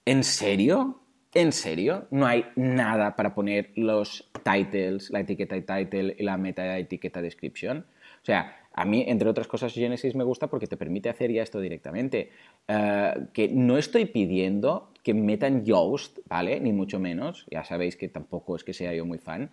[0.05, 1.00] ¿en serio?
[1.33, 2.09] ¿En serio?
[2.11, 7.23] No hay nada para poner los titles, la etiqueta de title y la meta etiqueta
[7.23, 7.87] description.
[8.23, 11.43] O sea, a mí, entre otras cosas, Genesis me gusta porque te permite hacer ya
[11.43, 12.31] esto directamente.
[12.67, 16.61] Eh, que no estoy pidiendo que metan Yoast, ¿vale?
[16.61, 17.47] Ni mucho menos.
[17.49, 19.51] Ya sabéis que tampoco es que sea yo muy fan.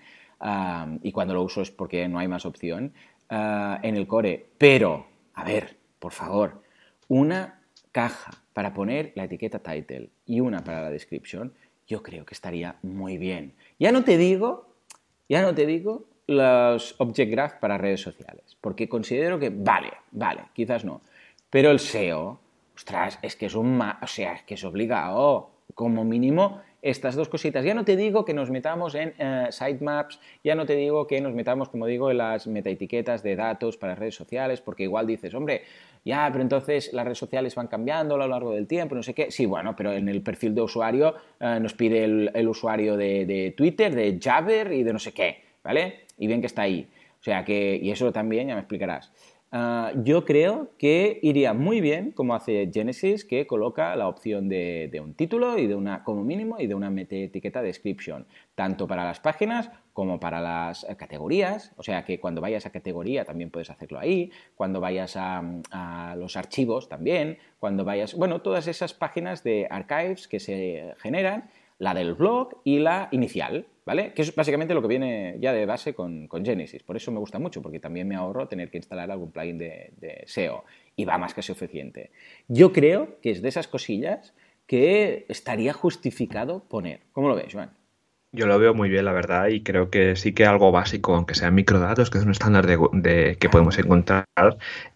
[1.04, 2.94] Y cuando lo uso es porque no hay más opción
[3.30, 4.48] eh, en el core.
[4.58, 6.64] Pero, a ver, por favor,
[7.08, 7.62] una
[7.92, 11.54] caja para poner la etiqueta title y una para la description
[11.88, 13.54] yo creo que estaría muy bien.
[13.80, 14.68] Ya no te digo,
[15.30, 20.44] ya no te digo los Object Graph para redes sociales, porque considero que vale, vale,
[20.54, 21.02] quizás no,
[21.50, 22.40] pero el SEO,
[22.76, 27.30] ostras, es que es un, o sea, es que es obligado, como mínimo estas dos
[27.30, 27.66] cositas.
[27.66, 31.20] Ya no te digo que nos metamos en eh, sitemaps, ya no te digo que
[31.22, 35.34] nos metamos, como digo, en las metaetiquetas de datos para redes sociales, porque igual dices,
[35.34, 35.64] hombre,
[36.08, 39.14] ya, pero entonces las redes sociales van cambiando a lo largo del tiempo, no sé
[39.14, 39.30] qué.
[39.30, 43.94] Sí, bueno, pero en el perfil de usuario eh, nos pide el, usuario de, Twitter,
[43.94, 46.06] de Jabber y de no sé qué, ¿vale?
[46.18, 46.88] Y bien que está ahí.
[47.20, 49.12] O sea que, y eso también ya me explicarás.
[49.52, 55.00] Ah, yo creo que iría muy bien, como hace Genesis, que coloca la opción de,
[55.02, 59.22] un título y de una, como mínimo, y de una etiqueta description, tanto para las
[59.22, 61.72] páginas como para las categorías.
[61.78, 65.42] O sea que cuando vayas a categoría también puedes hacerlo ahí, cuando vayas a,
[65.72, 71.50] a los archivos también, cuando vayas, bueno, todas esas páginas de archives que se generan,
[71.80, 73.66] la del blog y la inicial.
[73.88, 74.12] ¿Vale?
[74.14, 76.84] Que es básicamente lo que viene ya de base con, Genesis.
[76.84, 80.24] Por eso me gusta mucho, porque también me ahorro tener que instalar algún plugin de,
[80.26, 80.66] SEO
[80.98, 82.12] y va más que suficiente.
[82.50, 84.34] Yo creo que es de esas cosillas
[84.66, 87.00] que estaría justificado poner.
[87.14, 87.56] ¿Cómo lo ves?
[88.38, 91.34] Yo lo veo muy bien, la verdad, y creo que sí que algo básico, aunque
[91.34, 94.28] sean microdatos, que es un estándar de, que podemos encontrar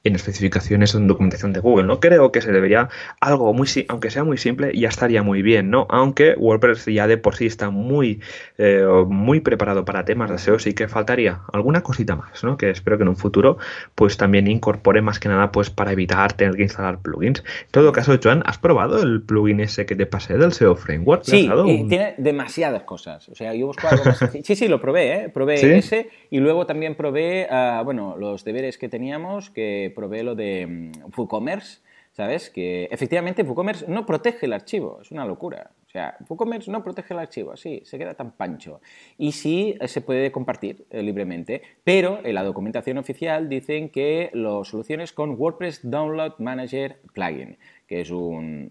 [0.04, 2.00] en especificaciones o en documentación de Google, ¿no?
[2.00, 2.90] Creo que se debería,
[3.20, 5.88] algo muy, aunque sea muy simple, ya estaría muy bien, ¿no?
[5.90, 8.22] Aunque WordPress ya de por sí está muy,
[8.60, 12.58] eh, muy preparado para temas de SEO, sí que faltaría alguna cosita más, ¿no?
[12.58, 13.58] Que espero que en un futuro,
[13.96, 17.40] pues también incorpore más que nada, pues para evitar tener que instalar plugins.
[17.40, 21.24] En todo caso, Joan, ¿has probado el plugin ese que te pasé del SEO Framework?
[21.24, 21.50] Sí,
[21.90, 23.31] tiene demasiadas cosas.
[23.32, 25.30] O sea, yo busco algo más Sí, sí, lo probé, ¿eh?
[25.30, 30.36] Probé ese y luego también probé, uh, bueno, los deberes que teníamos, que probé lo
[30.36, 31.80] de um, WooCommerce,
[32.12, 32.50] ¿sabes?
[32.50, 35.72] Que efectivamente WooCommerce no protege el archivo, es una locura.
[35.88, 38.82] O sea, WooCommerce no protege el archivo, así, se queda tan pancho.
[39.18, 44.30] Y sí eh, se puede compartir eh, libremente, pero en la documentación oficial dicen que
[44.34, 47.58] lo soluciones con WordPress Download Manager Plugin
[47.92, 48.70] que es un,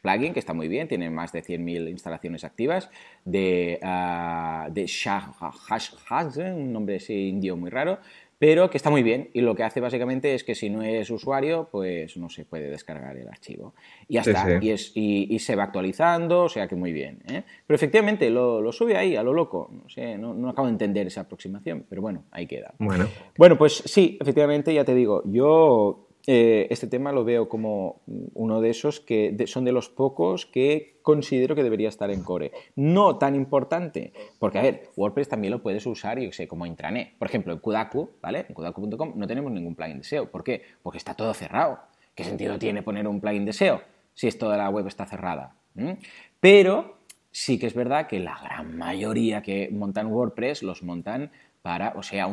[0.00, 2.88] plugin que está muy bien, tiene más de 100.000 instalaciones activas,
[3.26, 5.90] de, uh, de Hash,
[6.38, 7.98] un nombre así indio muy raro,
[8.38, 11.10] pero que está muy bien y lo que hace básicamente es que si no es
[11.10, 13.74] usuario, pues no se puede descargar el archivo.
[14.08, 17.18] Y ya está, Y, es, y, se va actualizando, o sea que muy bien.
[17.28, 17.42] ¿eh?
[17.66, 20.72] Pero efectivamente lo, lo, sube ahí a lo loco, no, sé, no, no, acabo de
[20.72, 22.72] entender esa aproximación, pero bueno, ahí queda.
[22.78, 23.08] Bueno.
[23.36, 28.00] bueno, pues sí, efectivamente, ya te digo, yo eh, este tema lo veo como
[28.34, 32.50] uno de esos que son de los pocos que considero que debería estar en core.
[32.74, 37.16] No tan importante, porque a ver, WordPress también lo puedes usar, yo sé, como intranet.
[37.16, 38.46] Por ejemplo, en Kudaku, ¿vale?
[38.48, 40.30] En kudaku.com no tenemos ningún plugin de SEO.
[40.30, 40.62] ¿Por qué?
[40.82, 41.78] Porque está todo cerrado.
[42.16, 43.82] ¿Qué sentido tiene poner un plugin de SEO
[44.14, 45.54] si es toda la web está cerrada?
[45.74, 45.92] ¿Mm?
[46.40, 46.96] Pero
[47.30, 51.30] sí que es verdad que la gran mayoría que montan WordPress los montan
[51.66, 52.28] para, o sea,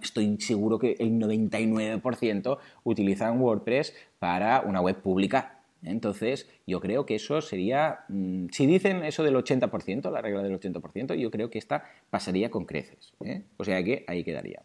[0.00, 5.58] estoy seguro que el 99% utilizan WordPress para una web pública.
[5.82, 10.52] Entonces, yo creo que eso sería, mm, si dicen eso del 80%, la regla del
[10.52, 13.12] 80%, yo creo que esta pasaría con creces.
[13.24, 13.42] ¿eh?
[13.56, 14.62] O sea que ahí quedaría.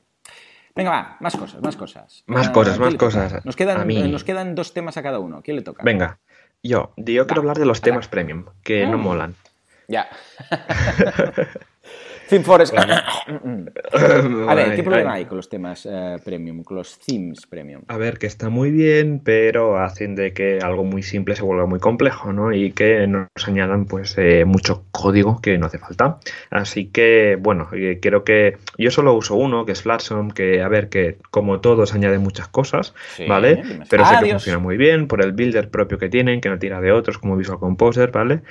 [0.76, 2.24] Venga, va, más cosas, más cosas.
[2.28, 3.44] Más ah, cosas, más cosas.
[3.44, 5.42] Nos quedan, nos quedan dos temas a cada uno.
[5.42, 5.82] ¿Quién le toca?
[5.84, 6.20] Venga,
[6.62, 6.94] yo.
[6.96, 8.98] Yo quiero hablar de los temas premium, que no ah.
[8.98, 9.36] molan.
[9.88, 10.08] Ya.
[12.32, 12.74] ThemeForest.
[12.78, 17.82] a ver, ¿qué problema hay con los temas eh, premium, con los themes premium?
[17.90, 21.66] A ver, que está muy bien, pero hacen de que algo muy simple se vuelva
[21.66, 22.54] muy complejo, ¿no?
[22.54, 26.20] Y que nos añadan, pues, eh, mucho código que no hace falta.
[26.50, 27.68] Así que, bueno,
[28.02, 31.94] creo que yo solo uso uno, que es Flatsome, que, a ver, que como todos
[31.94, 32.94] añade muchas cosas,
[33.28, 33.62] ¿vale?
[33.90, 36.80] Pero sé que funciona muy bien por el builder propio que tienen, que no tira
[36.80, 38.42] de otros como Visual Composer, ¿vale?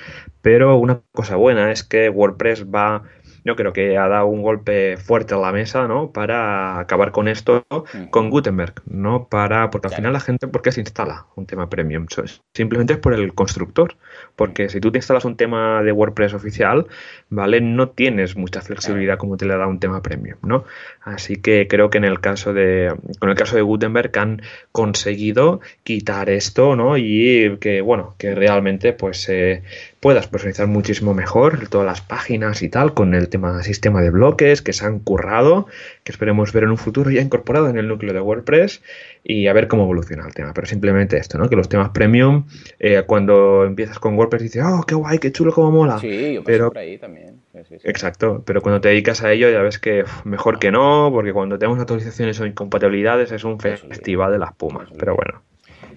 [0.43, 3.03] Pero una cosa buena es que WordPress va
[3.43, 6.11] yo creo que ha dado un golpe fuerte a la mesa, ¿no?
[6.11, 7.65] Para acabar con esto
[8.09, 9.27] con Gutenberg, ¿no?
[9.27, 12.05] Para, porque al final la gente, ¿por qué se instala un tema premium?
[12.53, 13.95] Simplemente es por el constructor,
[14.35, 16.87] porque si tú te instalas un tema de WordPress oficial,
[17.29, 17.61] ¿vale?
[17.61, 20.63] No tienes mucha flexibilidad como te le da un tema premium, ¿no?
[21.01, 25.61] Así que creo que en el caso de, con el caso de Gutenberg han conseguido
[25.83, 26.97] quitar esto, ¿no?
[26.97, 29.63] Y que, bueno, que realmente, pues, eh,
[30.01, 34.63] puedas personalizar muchísimo mejor todas las páginas y tal con el tema sistema de bloques
[34.63, 35.67] que se han currado,
[36.03, 38.81] que esperemos ver en un futuro ya incorporado en el núcleo de WordPress
[39.23, 40.53] y a ver cómo evoluciona el tema.
[40.55, 41.47] Pero simplemente esto, ¿no?
[41.47, 42.47] Que los temas premium,
[42.79, 45.99] eh, cuando empiezas con WordPress dices, oh, qué guay, qué chulo, cómo mola.
[45.99, 47.39] Sí, yo pero, por ahí también.
[47.83, 51.59] Exacto, pero cuando te dedicas a ello ya ves que mejor que no, porque cuando
[51.59, 54.89] tenemos actualizaciones o incompatibilidades es un festival de las pumas.
[54.97, 55.43] Pero bueno.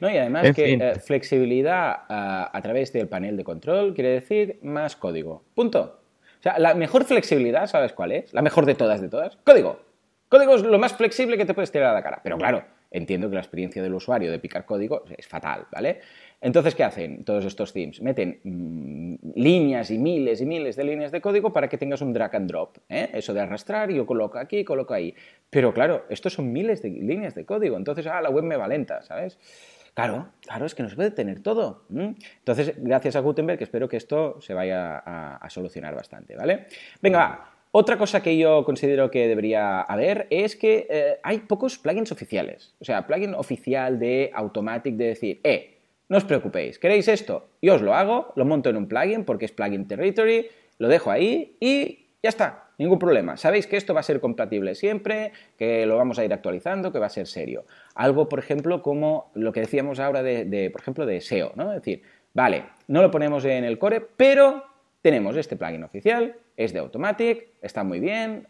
[0.04, 4.96] No, y además que eh, flexibilidad a, través del panel de control quiere decir más
[4.96, 5.44] código.
[5.54, 6.00] Punto.
[6.40, 8.34] O sea, la mejor flexibilidad, ¿sabes cuál es?
[8.34, 9.38] La mejor de todas, de todas.
[9.44, 9.80] Código.
[10.28, 12.20] Código es lo más flexible que te puedes tirar a la cara.
[12.22, 16.00] Pero claro, entiendo que la experiencia del usuario de picar código es fatal, ¿vale?
[16.42, 18.02] Entonces, ¿qué hacen todos estos themes?
[18.02, 22.12] Meten mm, líneas y miles y miles de líneas de código para que tengas un
[22.12, 22.76] drag and drop.
[22.90, 23.08] ¿eh?
[23.14, 25.14] Eso de arrastrar, yo coloco aquí, coloco ahí.
[25.48, 27.78] Pero claro, estos son miles de líneas de código.
[27.78, 29.38] Entonces, ah, la web me va lenta, ¿sabes?
[29.94, 31.84] Claro, claro, es que no se puede tener todo.
[31.88, 36.66] Entonces, gracias a Gutenberg, espero que esto se vaya a, solucionar bastante, ¿vale?
[37.00, 37.50] Venga, va.
[37.76, 42.74] Otra cosa que yo considero que debería haber es que eh, hay pocos plugins oficiales.
[42.80, 45.78] O sea, plugin oficial de Automatic de decir, eh,
[46.08, 47.48] no os preocupéis, ¿queréis esto?
[47.60, 50.46] Yo os lo hago, lo monto en un plugin porque es plugin territory,
[50.78, 53.36] lo dejo ahí y ya está ningún problema.
[53.36, 56.98] Sabéis que esto va a ser compatible siempre, que lo vamos a ir actualizando, que
[56.98, 57.64] va a ser serio.
[57.94, 61.72] Algo, por ejemplo, como lo que decíamos ahora de, por ejemplo, de SEO, ¿no?
[61.72, 62.02] Es decir,
[62.32, 64.64] vale, no lo ponemos en el core, pero
[65.02, 68.46] tenemos este plugin oficial, es de Automatic, está muy bien,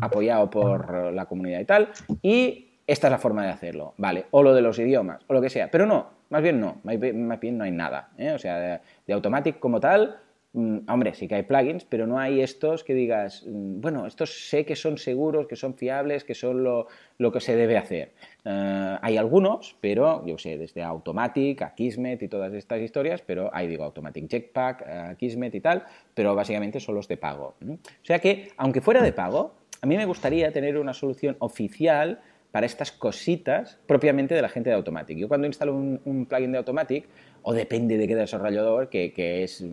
[0.00, 1.88] apoyado por la comunidad y tal,
[2.22, 4.26] y esta es la forma de hacerlo, ¿vale?
[4.30, 7.40] O lo de los idiomas, o lo que sea, pero no, más bien no, más
[7.40, 8.30] bien no hay nada, ¿eh?
[8.30, 10.20] O sea, de Automatic como tal,
[10.56, 14.64] hombre, sí que hay plugins, pero no hay estos que digas, mm, bueno, estos sé
[14.64, 16.86] que son seguros, que son fiables, que son lo,
[17.18, 18.12] lo que se debe hacer.
[18.44, 23.50] Eh, hay algunos, pero yo sé, desde Automatic a Kismet y todas estas historias, pero
[23.54, 25.84] ahí digo Automatic Jetpack, uh, Kismet y tal,
[26.14, 27.54] pero básicamente son los de pago.
[27.62, 32.20] O sea que, aunque fuera de pago, a mí me gustaría tener una solución oficial
[32.50, 35.18] para estas cositas propiamente de la gente de Automatic.
[35.18, 37.06] Yo cuando instalo un, plugin de Automatic,
[37.42, 39.64] o depende de qué desarrollador, que, es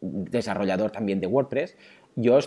[0.00, 1.76] desarrollador también de WordPress,
[2.16, 2.38] yo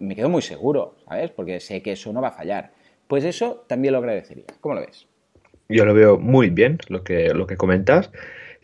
[0.00, 1.30] me quedo muy seguro, ¿sabes?
[1.30, 2.72] Porque sé que eso no va a fallar.
[3.06, 4.44] Pues eso también lo agradecería.
[4.60, 5.06] ¿Cómo lo ves?
[5.68, 8.10] Yo lo veo muy bien, lo que, lo que comentas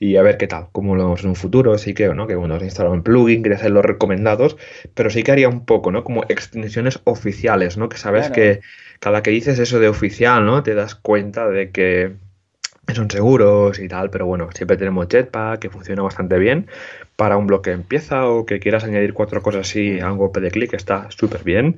[0.02, 1.78] y a ver qué tal, cómo lo vemos en un futuro.
[1.78, 2.26] Sí que, ¿no?
[2.26, 4.56] Que bueno, has instalado un plugin, quieres hacer los recomendados,
[4.94, 6.02] pero sí que haría un poco, ¿no?
[6.02, 7.88] Como extensiones oficiales, ¿no?
[7.88, 8.62] Que sabes que
[8.98, 10.64] cada que dices eso de oficial, ¿no?
[10.64, 12.14] Te das cuenta de que
[12.92, 16.66] son seguros y tal, pero bueno, siempre tenemos Jetpack que funciona bastante bien
[17.14, 20.50] para un bloque empieza o que quieras añadir cuatro cosas así a un golpe de
[20.50, 21.76] clic, está súper bien.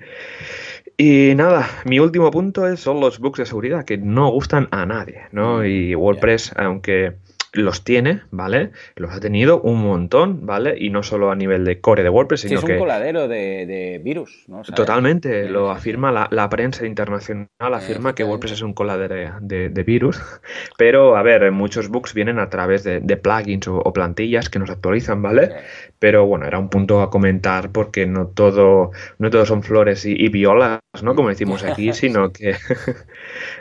[0.96, 5.24] Y nada, mi último punto son los bugs de seguridad que no gustan a nadie,
[5.32, 5.58] ¿no?
[5.58, 7.12] Mm, y WordPress, aunque
[7.54, 8.70] los tiene, ¿vale?
[8.96, 10.74] Los ha tenido un montón, ¿vale?
[10.78, 12.66] Y no solo a nivel de core de WordPress, sino que...
[12.66, 14.62] es un coladero de, virus, ¿no?
[14.62, 20.20] Totalmente, lo afirma la, prensa internacional, afirma que WordPress es un coladero de, virus,
[20.78, 25.22] pero a ver, muchos bugs vienen a través de, plugins o, plantillas que nos actualizan,
[25.22, 25.52] ¿vale?
[25.98, 30.28] Pero bueno, era un punto a comentar porque no todo, no todo son flores y,
[30.28, 31.14] violas, ¿no?
[31.14, 32.56] Como decimos aquí, sino que...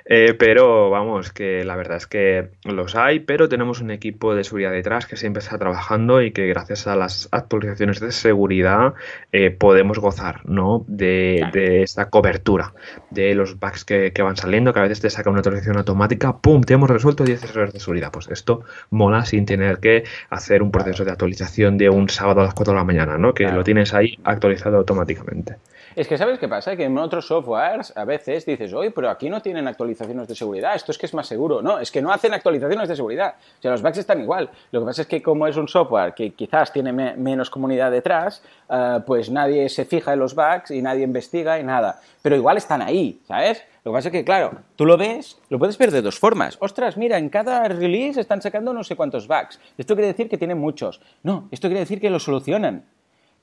[0.05, 4.43] Eh, pero vamos, que la verdad es que los hay, pero tenemos un equipo de
[4.43, 8.93] seguridad detrás que siempre está trabajando y que gracias a las actualizaciones de seguridad
[9.31, 10.85] eh, podemos gozar ¿no?
[10.87, 12.73] de, esta cobertura
[13.09, 16.61] de los bugs que, van saliendo, que a veces te saca una actualización automática, ¡pum!
[16.61, 18.11] Te hemos resuelto 10 errores de seguridad.
[18.11, 22.45] Pues esto mola sin tener que hacer un proceso de actualización de un sábado a
[22.45, 23.33] las 4 de la mañana, ¿no?
[23.33, 25.57] que lo tienes ahí actualizado automáticamente.
[25.95, 26.75] Es que ¿sabes qué pasa?
[26.75, 30.75] Que en otros softwares a veces dices, oye, pero aquí no tienen actualizaciones de seguridad,
[30.75, 31.61] esto es que es más seguro.
[31.61, 33.35] No, es que no hacen actualizaciones de seguridad.
[33.59, 34.49] O sea, los bugs están igual.
[34.71, 38.43] Lo que pasa es que como es un software que quizás tiene menos comunidad detrás,
[38.69, 41.99] eh, pues nadie se fija en los bugs y nadie investiga y nada.
[42.21, 43.63] Pero igual están ahí, ¿sabes?
[43.83, 46.57] Lo que pasa es que, claro, tú lo ves, lo puedes ver de dos formas.
[46.59, 49.59] Ostras, mira, en cada release están sacando no sé cuántos bugs.
[49.77, 51.01] Esto quiere decir que tienen muchos.
[51.21, 52.85] No, esto quiere decir que lo solucionan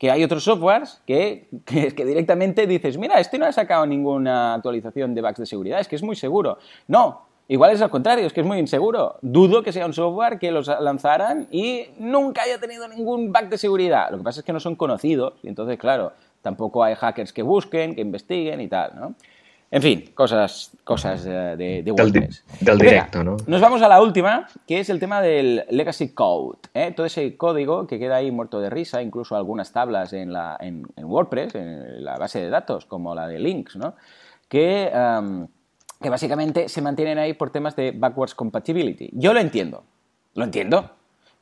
[0.01, 5.15] que hay otros softwares que, que, directamente dices, mira, este no ha sacado ninguna actualización
[5.15, 6.59] de bugs de seguridad, es que es muy seguro.
[6.89, 9.19] No, igual es al contrario, es que es muy inseguro.
[9.21, 13.59] Dudo que sea un software que los lanzaran y nunca haya tenido ningún bug de
[13.59, 14.11] seguridad.
[14.11, 17.43] Lo que pasa es que no son conocidos y entonces, claro, tampoco hay hackers que
[17.43, 19.15] busquen, que investiguen y tal, ¿no?
[19.73, 22.45] En fin, cosas, cosas de, de WordPress.
[22.61, 23.37] Del, directo, ¿no?
[23.47, 26.59] Nos vamos a la última, que es el tema del legacy code.
[26.75, 26.93] ¿eh?
[26.95, 30.85] Todo ese código que queda ahí muerto de risa, incluso algunas tablas en, la, en,
[30.97, 33.95] WordPress, en la base de datos, como la de links, ¿no?
[34.49, 34.91] Que,
[36.03, 39.11] que básicamente se mantienen ahí por temas de backwards compatibility.
[39.13, 39.85] Yo lo entiendo,
[40.35, 40.91] lo entiendo,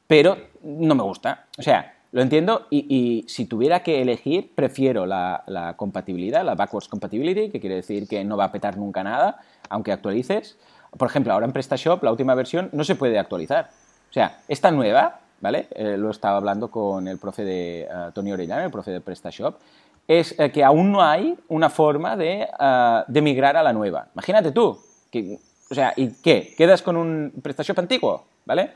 [0.06, 1.46] pero no me gusta.
[1.56, 7.50] O sea, lo entiendo y, si tuviera que elegir, prefiero la, compatibilidad, la backwards compatibility,
[7.50, 10.58] que quiere decir que no va a petar nunca nada, aunque actualices.
[10.96, 13.68] Por ejemplo, ahora en PrestaShop, la última versión, no se puede actualizar.
[14.08, 15.68] O sea, esta nueva, ¿vale?
[15.72, 19.56] Eh, lo estaba hablando con el profe de eh, Tony Orellana, el profe de PrestaShop,
[20.06, 22.48] es eh, que aún no hay una forma de,
[23.06, 24.08] de, migrar a la nueva.
[24.14, 24.80] Imagínate tú,
[25.10, 25.38] que,
[25.70, 26.54] o sea, ¿y qué?
[26.56, 28.24] ¿Quedas con un PrestaShop antiguo?
[28.46, 28.70] ¿Vale?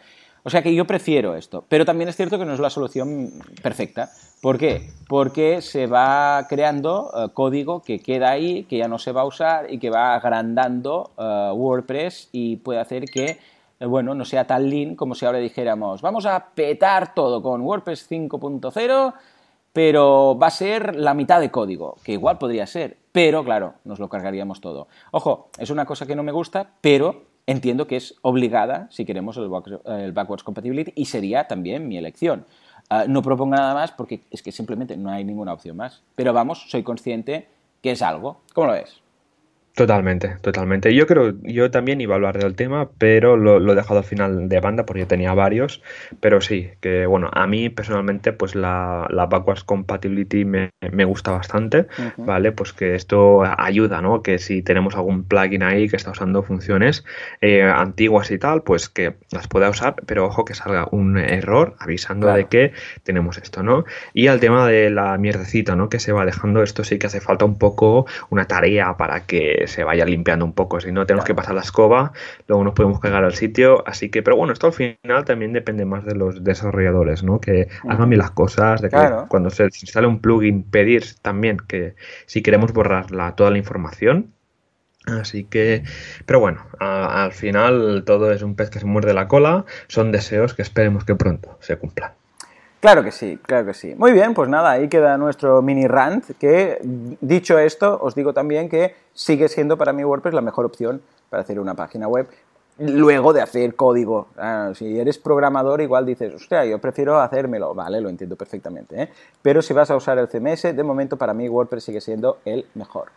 [0.45, 3.33] O sea que yo prefiero esto, pero también es cierto que no es la solución
[3.63, 4.11] perfecta.
[4.41, 4.91] ¿Por qué?
[5.09, 9.27] Porque se va creando eh, código que queda ahí, que ya no se va a
[9.27, 13.39] usar y que va agrandando eh, WordPress y puede hacer que
[13.79, 17.61] eh, bueno, no sea tan lean como si ahora dijéramos, vamos a petar todo con
[17.63, 19.15] WordPress 5.0,
[19.73, 23.99] pero va a ser la mitad de código, que igual podría ser, pero claro, nos
[23.99, 24.89] lo cargaríamos todo.
[25.13, 29.37] Ojo, es una cosa que no me gusta, pero entiendo que es obligada si queremos
[29.37, 32.47] el, backwards compatibility y sería también mi elección.
[32.89, 36.03] Ah, no propongo nada más porque es que simplemente no hay ninguna opción más.
[36.15, 37.49] Pero vamos, soy consciente
[37.83, 38.41] que es algo.
[38.55, 39.03] ¿Cómo lo ves?
[39.75, 40.95] Totalmente, totalmente.
[40.95, 44.51] Yo creo, yo también iba a hablar del tema, pero lo, he dejado al final
[44.51, 45.83] de banda porque tenía varios.
[46.21, 50.73] Pero sí, que bueno, a mí personalmente, pues la, la backwards compatibility me,
[51.07, 51.87] gusta bastante,
[52.19, 52.53] ¿vale?
[52.53, 54.23] Pues que esto ayuda, ¿no?
[54.23, 57.05] Que si tenemos algún plugin ahí que está usando funciones
[57.41, 61.77] eh, antiguas y tal, pues que las pueda usar, pero ojo que salga un error
[61.79, 62.73] avisando de que
[63.05, 63.87] tenemos esto, ¿no?
[64.13, 65.89] Y al tema de la mierdecita, ¿no?
[65.89, 69.62] Que se va dejando, esto sí que hace falta un poco una tarea para que
[69.67, 70.81] se vaya limpiando un poco.
[70.81, 72.13] Si no, tenemos que pasar la escoba,
[72.47, 73.83] luego nos podemos cargar al sitio.
[73.87, 77.41] Así que, pero bueno, esto al final también depende más de los desarrolladores, ¿no?
[77.41, 81.95] Que hagan bien las cosas, de que cuando se instale un plugin, pedir también que
[82.27, 84.33] si queremos borrar toda la información,
[85.07, 85.83] Así que,
[86.27, 90.55] pero bueno, al final todo es un pez que se muerde la cola, son deseos
[90.55, 92.13] que esperemos que pronto se cumplan.
[92.83, 93.95] Claro que sí, claro que sí.
[93.97, 98.69] Muy bien, pues nada, ahí queda nuestro mini rant, que dicho esto, os digo también
[98.69, 102.27] que sigue siendo para mí WordPress la mejor opción para hacer una página web
[102.79, 104.27] luego de hacer código.
[104.37, 107.73] Ah, si eres programador, igual dices, hostia, yo prefiero hacérmelo.
[107.73, 109.01] Vale, lo entiendo perfectamente.
[109.01, 109.09] ¿eh?
[109.41, 112.67] Pero si vas a usar el CMS, de momento para mí WordPress sigue siendo el
[112.75, 113.13] mejor.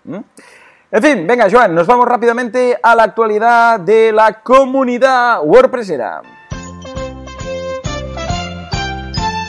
[0.92, 6.22] En fin, venga, Joan, nos vamos rápidamente a la actualidad de la comunidad WordPressera.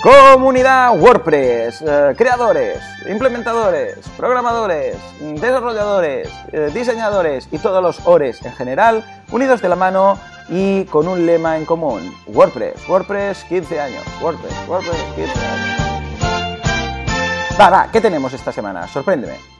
[0.07, 2.79] Comunidad WordPress, eh, creadores,
[3.09, 10.17] implementadores, programadores, desarrolladores, eh, diseñadores y todos los ores en general, unidos de la mano
[10.49, 12.15] y con un lema en común.
[12.29, 15.81] WordPress, WordPress 15 años, WordPress, WordPress 15 años.
[17.59, 18.87] Va, va, ¿qué tenemos esta semana?
[18.87, 19.57] Sorpréndeme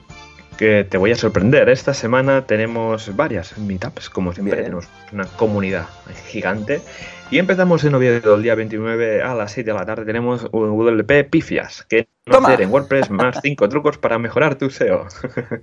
[0.57, 1.69] que te voy a sorprender.
[1.69, 5.85] Esta semana tenemos varias meetups, como siempre, tenemos una comunidad
[6.25, 6.81] gigante.
[7.29, 10.05] Y empezamos en Oviedo el día 29 a las 6 de la tarde.
[10.05, 15.05] Tenemos WP Pifias, que no hacer en WordPress más 5 trucos para mejorar tu SEO.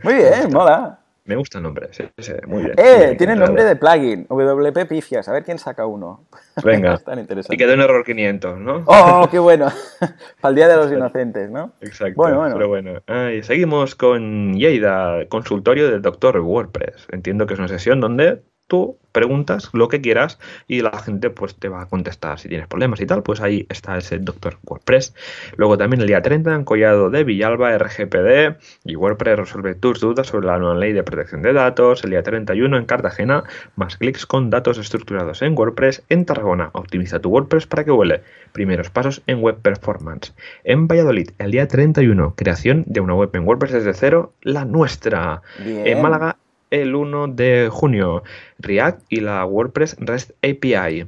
[0.02, 0.98] Muy bien, mola.
[1.24, 2.74] Me gusta el nombre, sí, sí muy bien.
[2.76, 5.26] Eh, tiene nombre de plugin, WP Pifias.
[5.26, 6.26] A ver quién saca uno.
[6.62, 7.00] Venga.
[7.48, 8.82] Y quedó en error 500, ¿no?
[8.84, 9.68] ¡Oh, qué bueno!
[10.42, 11.72] Para el Día de los Inocentes, ¿no?
[11.80, 12.16] Exacto.
[12.16, 12.56] Bueno, bueno.
[12.56, 13.42] Pero bueno.
[13.42, 17.06] seguimos con Yeida, consultorio del doctor WordPress.
[17.10, 21.54] Entiendo que es una sesión donde tú preguntas lo que quieras y la gente pues
[21.54, 25.14] te va a contestar si tienes problemas y tal, pues ahí está ese doctor WordPress.
[25.56, 30.26] Luego también el día 30 en Collado de Villalba, RGPD y WordPress resuelve tus dudas
[30.26, 32.02] sobre la nueva ley de protección de datos.
[32.02, 33.44] El día 31 en Cartagena,
[33.76, 36.02] más clics con datos estructurados en WordPress.
[36.08, 38.22] En Tarragona, optimiza tu WordPress para que vuele.
[38.52, 40.32] Primeros pasos en Web Performance.
[40.64, 45.42] En Valladolid, el día 31, creación de una web en WordPress desde cero, la nuestra.
[45.64, 46.36] En Málaga,
[46.83, 48.22] el 1 de junio.
[48.59, 51.07] React y la WordPress REST API.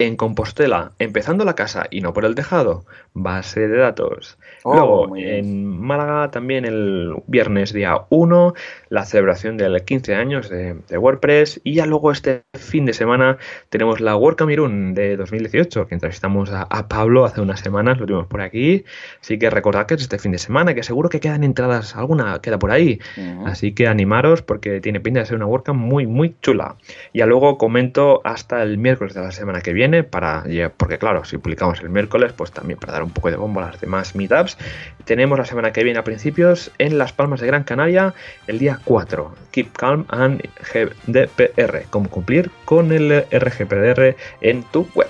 [0.00, 2.84] En Compostela, empezando la casa y no por el tejado,
[3.14, 4.38] base de datos.
[4.62, 8.54] Oh, Luego, en Málaga también el viernes día 1,
[8.90, 11.60] la celebración del 15 años de, WordPress.
[11.64, 13.38] Y ya luego este fin de semana
[13.70, 18.40] tenemos la WordCamp de 2018, que entrevistamos a, Pablo hace unas semanas, lo tuvimos por
[18.40, 18.84] aquí.
[19.20, 22.40] Así que recordad que es este fin de semana, que seguro que quedan entradas, alguna
[22.40, 23.00] queda por ahí.
[23.46, 26.76] Así que animaros porque tiene pinta de ser una WordCamp muy, muy chula.
[27.12, 30.44] Ya luego comento hasta el miércoles de la semana que viene, para
[30.76, 33.66] porque claro, si publicamos el miércoles, pues también para dar un poco de bombo a
[33.66, 34.56] las demás meetups.
[35.04, 38.14] Tenemos la semana que viene a principios en Las Palmas de Gran Canaria,
[38.46, 39.34] el día 4.
[39.50, 41.84] Keep Calm and GDPR.
[41.90, 45.08] Cómo cumplir con el RGPR en tu web.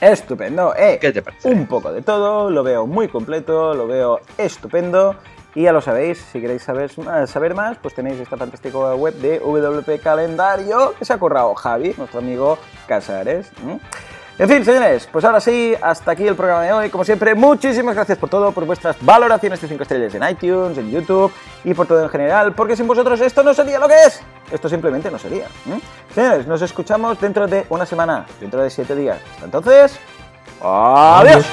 [0.00, 0.98] Estupendo, eh.
[1.00, 1.48] ¿Qué te parece?
[1.48, 5.16] Un poco de todo, lo veo muy completo, lo veo estupendo.
[5.54, 6.90] Y ya lo sabéis, si queréis saber,
[7.26, 11.94] saber más, pues tenéis esta fantástica web de WP Calendario que se ha currado Javi,
[11.96, 13.50] nuestro amigo Casares.
[14.38, 16.90] En fin, señores, pues ahora sí, hasta aquí el programa de hoy.
[16.90, 20.92] Como siempre, muchísimas gracias por todo, por vuestras valoraciones de 5 estrellas en iTunes, en
[20.92, 21.32] YouTube
[21.64, 24.20] y por todo en general, porque sin vosotros esto no sería lo que es.
[24.52, 25.48] Esto simplemente no sería.
[26.14, 29.18] Señores, nos escuchamos dentro de una semana, dentro de 7 días.
[29.32, 29.98] Hasta entonces,
[30.62, 31.44] adiós.